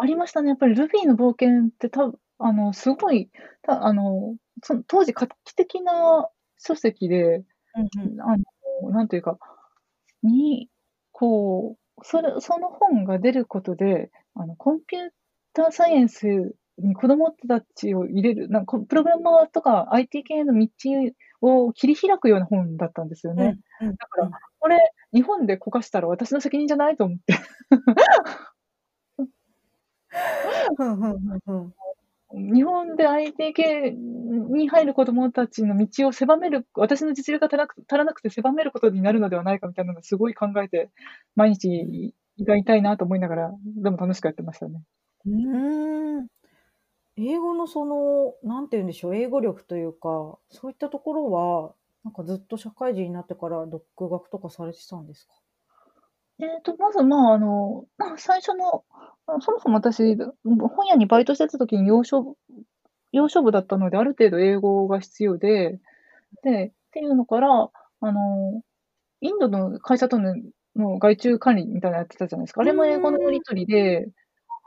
[0.00, 0.48] ありましたね。
[0.50, 3.30] やっぱりルビーの冒険ってたあの、すごい、
[3.62, 6.28] たあの、その当時画期的な
[6.58, 8.20] 書籍で、うんうん。
[8.20, 8.36] あ
[8.82, 9.38] の、なんというか、
[10.22, 10.68] に、
[11.12, 15.10] こう、それ、その本が出ることで、あの、コンピュー
[15.54, 20.68] ターサイエンスに子供たちを入れる、なんか、プログラマーとか IT 系の道
[21.40, 23.58] を切り開くような本だったんですよね。
[23.80, 24.78] うんうんだから、これ、
[25.12, 27.34] 日本でこかしたら私の責任じゃないと思って。
[32.34, 40.90] 日本で IT 系に入る子供たちの道を狭める、私の実力が足らなく足らなくて狭めることになるのではないかみたいなのをすごい考えて、
[41.34, 44.80] 毎日胃が痛いなと思いながら、でも楽しくやってましたね。
[45.26, 46.26] うーん。
[47.16, 55.34] 英語のその、なんて言うんでしょう、英語力というか、そういったところは、なんかずっと社会人になってから独学とかされてたんですか？
[56.40, 57.86] えっと、まず、まあ、あの、
[58.18, 58.84] 最初の、
[59.40, 62.34] そもそも私、本屋にバイトしてた時に洋書部
[63.12, 65.80] 洋書部だったので、ある程度英語が必要で、
[66.44, 68.62] で、っていうのから、あの、
[69.22, 70.36] インドの会社との
[70.76, 72.62] の外注管理みたいなのやってたじゃないですか。
[72.62, 74.08] あれも英語のやり取りで、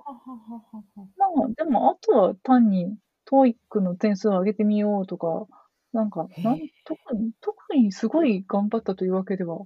[0.05, 5.47] はははははまあ、でも、あとは単に、TOEIC の点数を上げてみようとか、
[5.93, 9.59] なんか、なん特に、特にすごい頑張ったというわけでは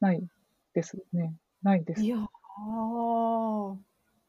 [0.00, 0.26] ない
[0.74, 1.34] ですね。
[1.62, 2.08] ないですい。
[2.08, 2.28] やー、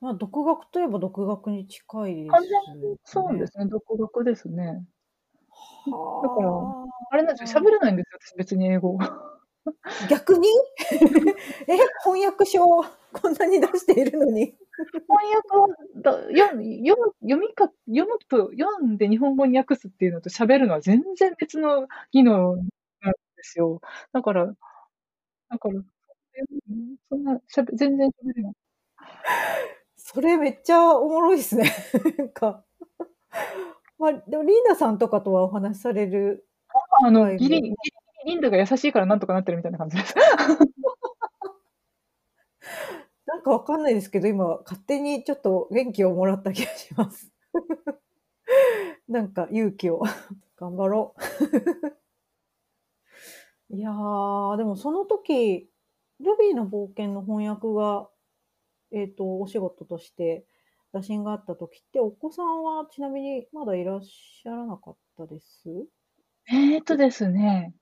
[0.01, 2.49] まあ、独学といえば独学に近いです完ね。
[2.49, 3.65] 全にそうですね。
[3.67, 4.85] 独学ですね。
[6.21, 7.61] だからはあれなんですよ。
[7.61, 8.19] 喋れないんですよ。
[8.33, 8.97] 私別に英語。
[8.99, 9.39] あ。
[10.09, 10.47] 逆に？
[11.67, 12.83] え、翻訳書を
[13.13, 14.55] こんなに出しているのに。
[15.07, 15.67] 翻訳は
[16.01, 22.67] だ読む読みか読むと読んで日本語に訳すっていうのと喋るのは全然別の技能なんで
[23.43, 23.81] すよ。
[24.13, 24.47] だから、
[25.49, 25.81] だから、
[27.09, 28.53] そんなしゃべ全然喋れない。
[29.97, 31.71] それめっちゃおもろいですね。
[32.17, 32.63] なんか。
[33.99, 36.47] まあ、でもリンダさんとかとはお話しされる。
[37.05, 37.61] あの、ギリ
[38.25, 40.15] リンダが優しいからなんとかなってるみたいな感じです。
[43.33, 47.33] なんかわかんないですけど、今勝手にちょっと元気をもらった気がします。
[49.09, 50.03] なんか勇気を。
[50.55, 51.15] 頑張ろ
[53.71, 53.73] う。
[53.75, 55.67] いやー、でもその時、
[56.19, 58.07] ルビーの冒険の翻訳が、
[58.91, 60.45] えっ、と、お仕事として
[60.91, 65.67] 打診があった時って、お子さんはちなみにまだいらっしゃらなかったです？
[66.51, 67.73] えーとですね、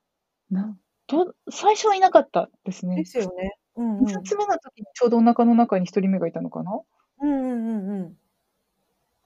[0.49, 0.78] な
[1.08, 3.06] と最初はいなかったですねで。
[3.06, 3.58] すよね。
[3.76, 4.32] うんうん。
[4.32, 6.82] 2冊目の時にちょうどお腹の中に1人目がいたのかな？
[7.20, 8.22] うんうんうんうん。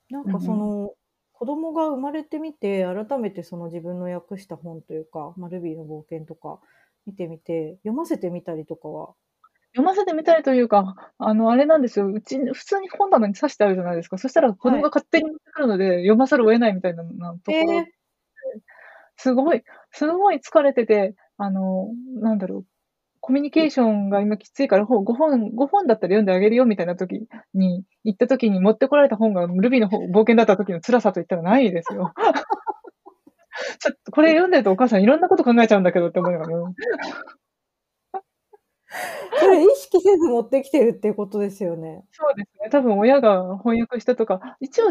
[0.09, 0.95] なんかその、
[1.33, 6.59] 子供が生まれてみて、改めてその自分の訳した本というか、まあ、ルビーの冒険とか
[7.05, 9.15] 見てみて、読ませてみたりとかは？
[9.73, 12.07] 読ませてみたいというか、あの、あれなんですよ。
[12.07, 14.17] うち、普通に本棚に刺してあるじゃないですか。
[14.17, 17.95] そしたら子供が勝手に持ってくるので、読まざるを得ないみたいななところ、えー
[19.17, 21.89] すごい、すごい疲れてて、あの、
[22.21, 22.65] なんだろう。
[23.25, 32.13] コミュニケーションが今きついから、5本、5本だったら読んであげるよみたいな時に、行った時に持ってこられた本がルビーの冒険だった時の辛さと言ったらないですよ。
[33.79, 36.71] ちょっとこれ読んでるとお母さんいろんなこと考えちゃうんだけどって思いながら、
[39.39, 42.05] それ意識せず持ってきてるっていうことですよね。
[42.11, 42.69] そうですね。
[42.69, 44.89] 多分親が翻訳したとか、一応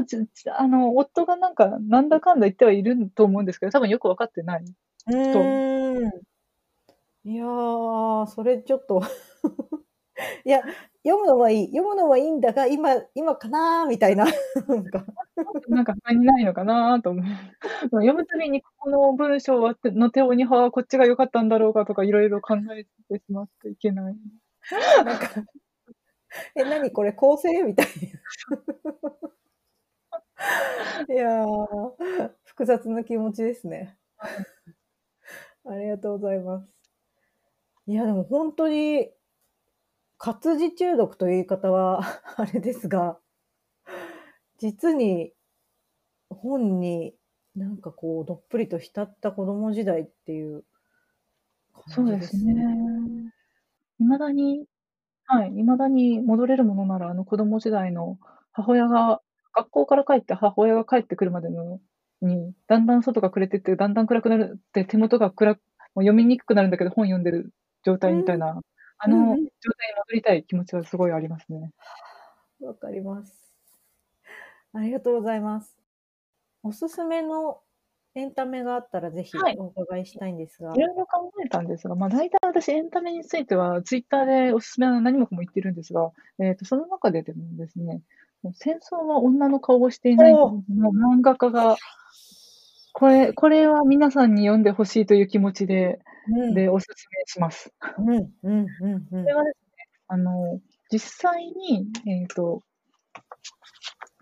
[0.56, 4.64] あの、夫がなんか、なんだかんだ言ってはいると思うんですけど、多分よくわかってない。
[5.06, 6.33] うーん。
[7.24, 9.00] いやー、それちょっと
[10.44, 10.60] いや、
[11.04, 11.66] 読むのはいい。
[11.68, 14.24] 読むのはいいんだが、今、今かなーみたいな。
[14.68, 15.04] なんか
[15.68, 17.24] なんか他にないのかなと思う。
[17.90, 24.16] 読むたびに、この文章はの手をにはこっちが良かったんだろうかとか、いろいろ考えてしまっていけない。
[25.04, 25.28] なんか、
[26.54, 27.86] え、何これ構成みたい
[31.08, 31.14] な。
[31.14, 33.96] いやー、複雑な気持ちですね。
[35.66, 36.83] ありがとうございます。
[37.86, 39.10] いや、でも本当に、
[40.18, 42.00] 活字中毒という言い方は
[42.36, 43.20] あれですが、
[44.58, 45.32] 実に
[46.30, 47.14] 本に
[47.54, 50.64] なんかこう、どっぷりと浸った子供時代っていう
[51.86, 52.64] そう感じですすでね。
[52.64, 53.32] ね。
[53.98, 54.66] 未だに
[55.26, 58.18] はい、未だに戻れるものなら、あの子供時代の
[58.52, 59.22] 母親が
[59.54, 61.80] 学校から帰って母親が帰ってくるまでの
[62.22, 65.60] に、だんだん外が暮れてって、だんだん暗くなるって手元が暗く
[65.94, 67.52] もう読みにくくなるんだけど、本読んでる
[67.84, 68.60] 状態みたいな、
[68.98, 69.38] あの状態にうんうん。
[69.38, 69.52] 戻
[70.14, 71.70] りたい気持ちはすごいありますね。
[72.60, 73.54] わかります。
[74.72, 75.76] ありがとうございます。
[76.62, 77.60] おすすめの
[78.14, 79.56] エンタメがあったらぜひはい。
[79.58, 80.74] お伺いしたいんですが。
[80.74, 88.00] いろいろ考えたんですが、ま、大体私エンタメについてはツイッターでおすすめは何もかも言ってるんですが、えっと、その中ででもですね、
[88.54, 91.76] 戦争は女の顔をしていない漫画家が、
[92.94, 96.54] これこれは皆さんに読んで欲しいという気持ちでうん。
[96.54, 97.70] で、お勧めします。
[97.98, 99.06] うん、うん、うん、うん。
[99.10, 102.62] これはですね、あの、実際に、えっと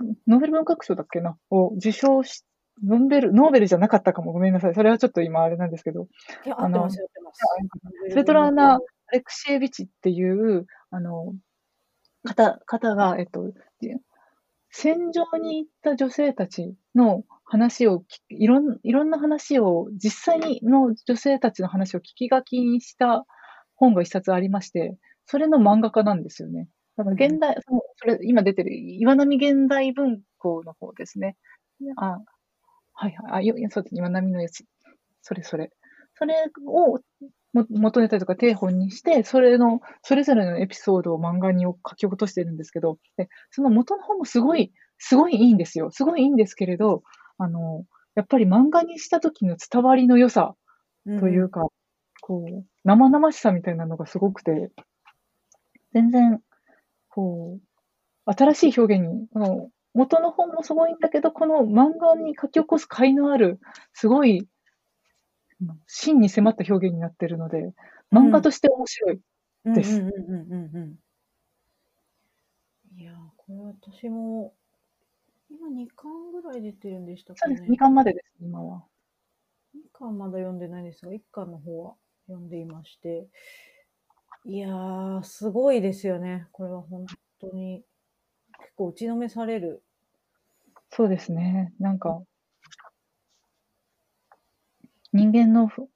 [0.02, 2.44] ん、ノーベル文学賞だっけな、を受賞し
[2.82, 4.74] ノンベルノーベルじゃなかったかも、ごめんなさい。
[4.74, 6.08] それはちょっと今あれなんですけど、
[6.44, 6.98] いや、合あの、ス
[8.14, 8.86] ベトラーナ・ア賞。
[9.12, 11.34] レクシエービチっていう、あの、
[12.24, 13.98] 方方が、えっと、で
[14.72, 23.26] 戦場に行った女性たちの話をきいろんいろんな話を実際にの女性たちの話を聞き書きにした
[23.76, 24.96] 本が一冊ありまして、
[25.26, 26.68] それの漫画家なんですよね。
[26.96, 27.32] だからうん。
[27.32, 31.36] 現代その、それ今出てる岩波現代文庫の方ですね。
[31.96, 32.18] あ、
[32.94, 33.32] はいはい。
[33.32, 34.64] あ、よそうですね、岩波のやつ。
[35.22, 35.70] それそれ。
[36.14, 36.34] それ
[36.66, 36.98] を
[37.52, 45.90] も元ネタとか定本にして、それのそれぞれのエピソードを漫画に書き落としてるんですけど、で、その元の本もすごいすごいいいんですよ。
[45.90, 47.02] すごいいいんですけれど、
[47.38, 47.84] あの、
[48.14, 50.54] やっぱり漫画にした時の伝わりの良さ
[51.06, 51.20] うんうん。
[51.20, 51.66] というか、
[52.22, 54.70] こう、生々しさみたいなのがすごくて、
[55.92, 56.40] 全然、
[57.08, 57.58] こ
[58.26, 63.60] う、新しい表現に、この元の本もすごいんだけど、この漫画に書き起こす甲斐のある、
[63.94, 64.48] すごい、
[65.86, 67.58] 真に迫った表現になってるので、
[68.12, 68.28] うん。
[68.28, 69.20] 漫画として面白い
[69.74, 70.02] です。
[72.96, 74.54] いや、これ私も、
[75.50, 77.62] 今2巻ぐらい出てるんでしたそうです。
[77.62, 77.76] 2かね。
[77.78, 78.84] 巻までです、今は。
[79.74, 81.94] 2巻まだ読んでないんですが、1巻の方は
[82.26, 83.28] 読んでいまして。
[84.44, 86.48] いやー、すごいですよね。
[86.52, 87.06] これはほん
[87.40, 87.84] とに。
[88.58, 89.82] 結構打ちのめされる。
[90.90, 91.72] そうですね。
[91.78, 92.22] なんか
[95.12, 95.88] 人間のふ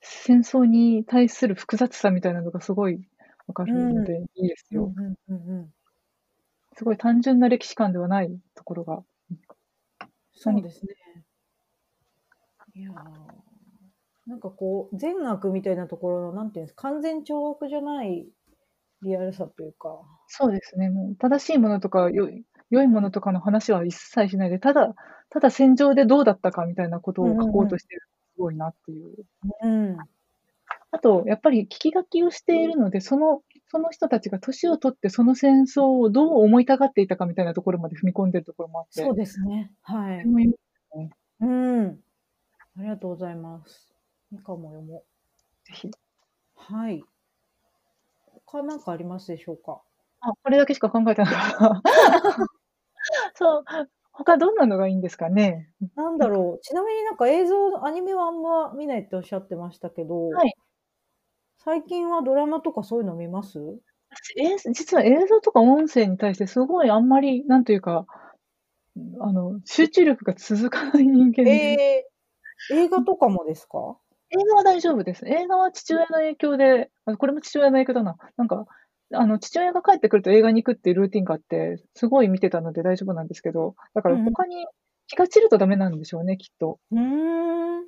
[0.00, 3.08] 戦争に対する複雑さみたいなのがすごい
[3.46, 3.88] わかうん。
[3.88, 4.92] るので、いいですよ。
[4.96, 5.74] うんうんうんうん。
[6.74, 9.02] すごい単純な歴史観ではないところが、
[10.34, 10.94] そうですね。
[12.74, 12.94] いやー、
[14.26, 18.26] なんかこう、善悪みたいなところの、なんていうんですか、完全懲悪じゃない
[19.02, 20.00] リアルさというか。
[20.28, 20.90] そうですね。
[20.90, 24.94] もう正しいものとか、よい良いものとかの話は一切しないで、ただ
[25.30, 27.22] ただ戦場でどうだったかみたいなこと。
[27.22, 29.14] を書こうとしてるすごいなっていう。
[29.62, 29.96] うん。
[30.90, 39.02] あと、やっぱり聞き書きをしているので、そのその人たちが年を取ってその戦争をどう思いたがっていたかみたいなところまで踏み込んでるところもあって。
[39.02, 39.72] そうですね。
[39.82, 40.18] はい。
[40.18, 40.34] いい
[40.98, 41.10] ね。
[41.40, 42.00] うん。
[42.78, 43.94] ありがとうございます。
[44.32, 45.04] 2巻も読も
[45.64, 45.66] う。
[45.66, 45.90] ぜひ。
[46.56, 47.02] はい。
[48.46, 49.80] 他なんかありますでしょうか？
[50.20, 51.82] あ、これだけしか考えてなかった。
[53.34, 53.64] そう、
[54.14, 55.72] 他どんなのがいいんですかね？
[55.94, 60.54] なんだろう、ちなみになんか映像アニメはあんま見ないっておっしゃってましたけどはい。
[61.58, 63.58] 最近はドラマとかそういうの見ます？
[64.10, 64.34] 私、
[64.68, 68.06] え実は映像とか音声に対してすごいあんまり、なんというか、
[69.20, 71.82] あの、集中力が続かない人間えで。
[71.98, 72.06] え、
[72.70, 73.98] 映画とかもですか？
[74.30, 75.26] 映画は大丈夫です。
[75.26, 78.16] 映画は父親の影響で、あ、これも父親の影響だな。
[78.36, 78.66] なんか、
[79.12, 84.16] あの、父親が帰ってくると映画に行くっていうルーティンがあって、すごい見てたので大丈夫なんですけど、だから。
[84.16, 84.66] 他に
[85.08, 86.78] 気が散るとダメなんでしょうね、きっと。
[86.90, 87.84] ふーん。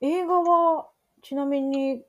[0.00, 0.88] 映画は
[1.22, 2.02] ちなみに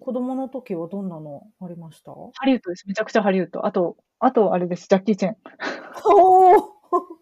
[0.00, 2.12] 子供の時はどんなのありました？
[2.12, 2.88] ハリウッドです。
[2.88, 3.66] めちゃくちゃハリウッド。
[3.66, 5.36] あとあとあれです、ジャッキー・チェン。
[6.04, 6.80] おお。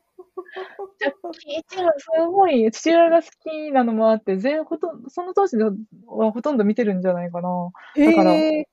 [1.01, 5.72] ジャッキー・チェンはすごい父親が好きなのもあって、ぜんほとんその当時の
[6.07, 7.70] はほとんど見てるんじゃないかな。
[7.97, 8.68] だからへえ。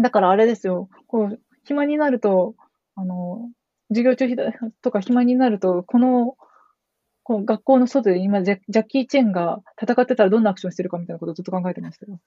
[0.00, 2.54] だからあれですよ、こう、暇になると、
[2.96, 3.50] あの、
[3.90, 4.26] 授業中
[4.82, 6.36] とか暇になると、この、
[7.24, 12.20] こう学校の外で今ジャジャッキー・チェンが戦ってたらどんなアクションしてるかみたいなことをずっと考えてましたよ。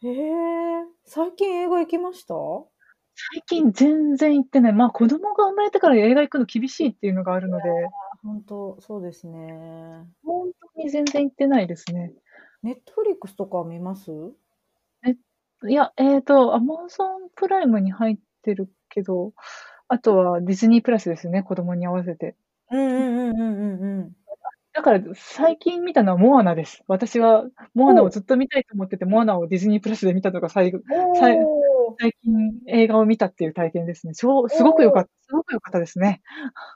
[0.00, 0.84] へえ。
[1.06, 2.34] 最近映画行きました？
[3.16, 4.72] 最近全然行ってない。
[4.72, 7.64] まあ、子供が生まれてから映画行くの厳しいっていうのがあるので。
[8.22, 10.06] ほんと、そうですね。
[10.24, 12.12] ほんとに全然行ってないですね。
[12.62, 14.10] ネットフリックスとかは見ます？
[15.06, 15.16] え、
[15.68, 19.32] いや、ええと、アマゾンプライムに入ってるけど、
[19.88, 22.36] あとはディズニープラスですね、子供に合わせて。
[22.70, 24.16] うんうんうんうんうんうん。
[24.74, 26.84] だから、最近見たのはモアナです。
[26.88, 27.44] 私は
[27.74, 28.06] モアナおお。
[28.06, 30.82] をずっと見たいと思ってて、モアナをディズニープラスで見たのがさいぐ
[31.14, 31.98] さいおお。
[32.00, 34.14] 最近映画を見たっていう体験ですね。
[34.14, 34.84] ちょうすごくおお。
[34.84, 36.22] 良かすごく良かったですね。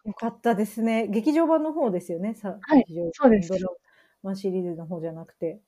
[0.05, 1.07] 良かったですね。
[1.09, 2.35] 劇場版の方ですよね？
[2.35, 3.51] さはい、劇場そうです。
[3.51, 3.73] 版ドラ
[4.23, 5.61] マシリーズの方じゃなくて。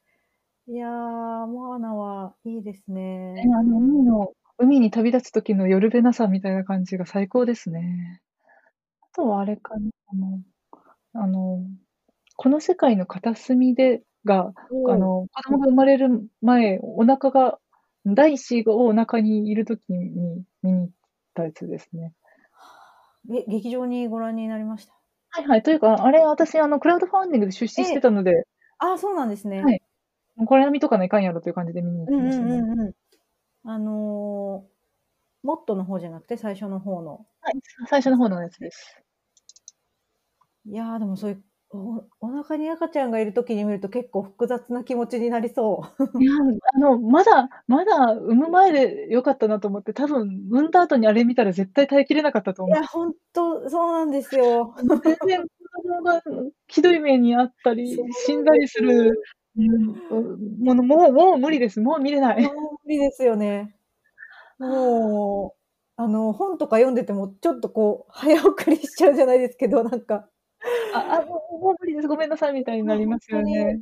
[0.67, 2.91] いや、モアナはいいです
[3.37, 3.53] え、ね。
[3.53, 8.21] あの、海の海に旅立つ時のヨルベナさんみたいな感じが最高ですね。
[9.03, 10.43] あとはあれかな、あの
[11.15, 11.67] あの、
[12.37, 14.95] この世界の片隅でが、おお。
[14.95, 17.61] あの、子供が生まれる前、お腹が
[18.07, 20.91] 第一子がお腹にいる時に見に行っ
[21.35, 22.15] たやつですね。
[23.31, 24.95] え、劇場にご覧になりました？
[25.31, 25.62] はいはい。
[25.62, 28.01] というか、あれ、私、あの、クラウドファンディングで出資してええ。
[28.01, 28.45] たので
[28.79, 29.62] ああ、そうなんですね。
[29.62, 29.81] はい。
[30.47, 32.61] これは見とかないかんやろという感じで見に行きましたね。
[32.61, 32.93] んうんうん。
[33.64, 34.64] あの、
[35.43, 37.55] もっとの方じゃなくて、最初の方のはい、
[37.89, 39.01] 最初の方のやつです。
[40.66, 46.22] いや、でもそういう、おお腹に赤ちゃんがいる時に見ると結構複雑な気持ちになりそう。
[46.22, 46.32] いや、
[46.74, 52.78] あの、まだまだ産む前で良かったなと思って、多分産んだ後にあれ見たら絶対耐えきれなかったと思う。
[52.78, 54.74] いや、ほんとそうなんですよ。
[54.78, 55.49] 全然子
[55.82, 56.22] 供が
[56.68, 59.11] ひどい目に遭ったり、死んだりする、
[59.57, 61.81] うん、もの、もうもう無理です。
[61.81, 62.43] もう見れない。
[62.43, 63.75] 無理ですよね。
[64.59, 65.55] も
[65.99, 70.29] う、あの、本とか読んでても、ちょっとこう、早送りしちゃうじゃないですけど、なんか
[70.95, 73.81] ああ、もうもう無理です、ごめんなさいみたいになりますよね。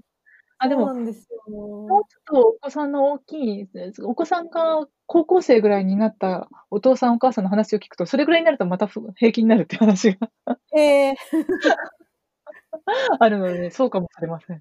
[0.59, 1.12] あ、でももうよ。
[1.14, 3.68] ちょっとお子さんの大きい、
[4.05, 10.29] お子さんが高校生ぐらいになったお父さんお母さんの話を聞くと、それぐらいになるとまたふ平気になるって話が
[10.75, 11.14] へえ。
[13.20, 14.61] あるので、そうかもしれません。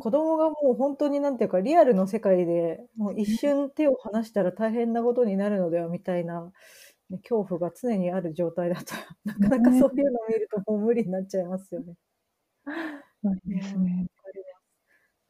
[0.00, 6.52] 子供がもうほんとになんていうか、リアルの世界で、もう一瞬手を離したら大変なことになるのではみたいな、
[7.10, 11.96] ね、恐怖が常にある状態だと、 なかなかそういうのを見るともう無理になっちゃいますよね。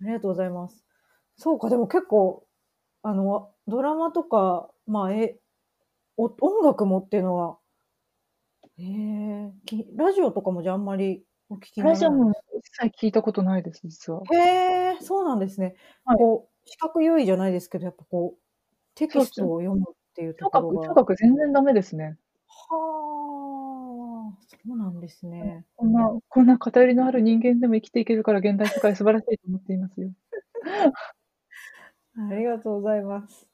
[0.00, 0.84] ありがとうございます。
[1.36, 2.46] そうか、でも結構、
[3.02, 5.38] あの、ドラマとか、まあ、え
[6.16, 7.58] お音楽もっていうのは
[8.78, 12.86] へえ、きラジオとかもじゃあ、あんまりお聞きにならラジオもないんですか？
[12.86, 14.22] 一切聞いたことないです、実は。
[14.32, 15.76] へえ、そうなんですね。
[16.04, 16.18] はい。
[16.18, 18.40] こう、視覚優位じゃないですけど、やっぱこう、
[18.94, 19.24] テキ。
[19.24, 22.18] ストを読むっていうと聴覚聴ころが覚全然ダメですね。
[22.46, 25.66] はあ、そうなんですうん、ね。
[25.76, 30.10] こんなこんな偏りのある人間でも生きていけるから現代社会素晴らしいと思っていますよ。
[32.16, 33.48] ありがとうございます。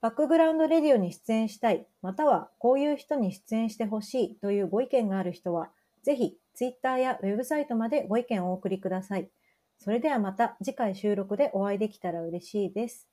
[0.00, 5.70] バックグラウンドレディオに出演したい、またはこういう人に出演して欲しいというご意見がある人は、
[6.02, 9.30] ぜひツイッターやウェブサイトまでご意見をお送りください。
[9.78, 13.08] それではまた次回収録でお会いできたら嬉しいです。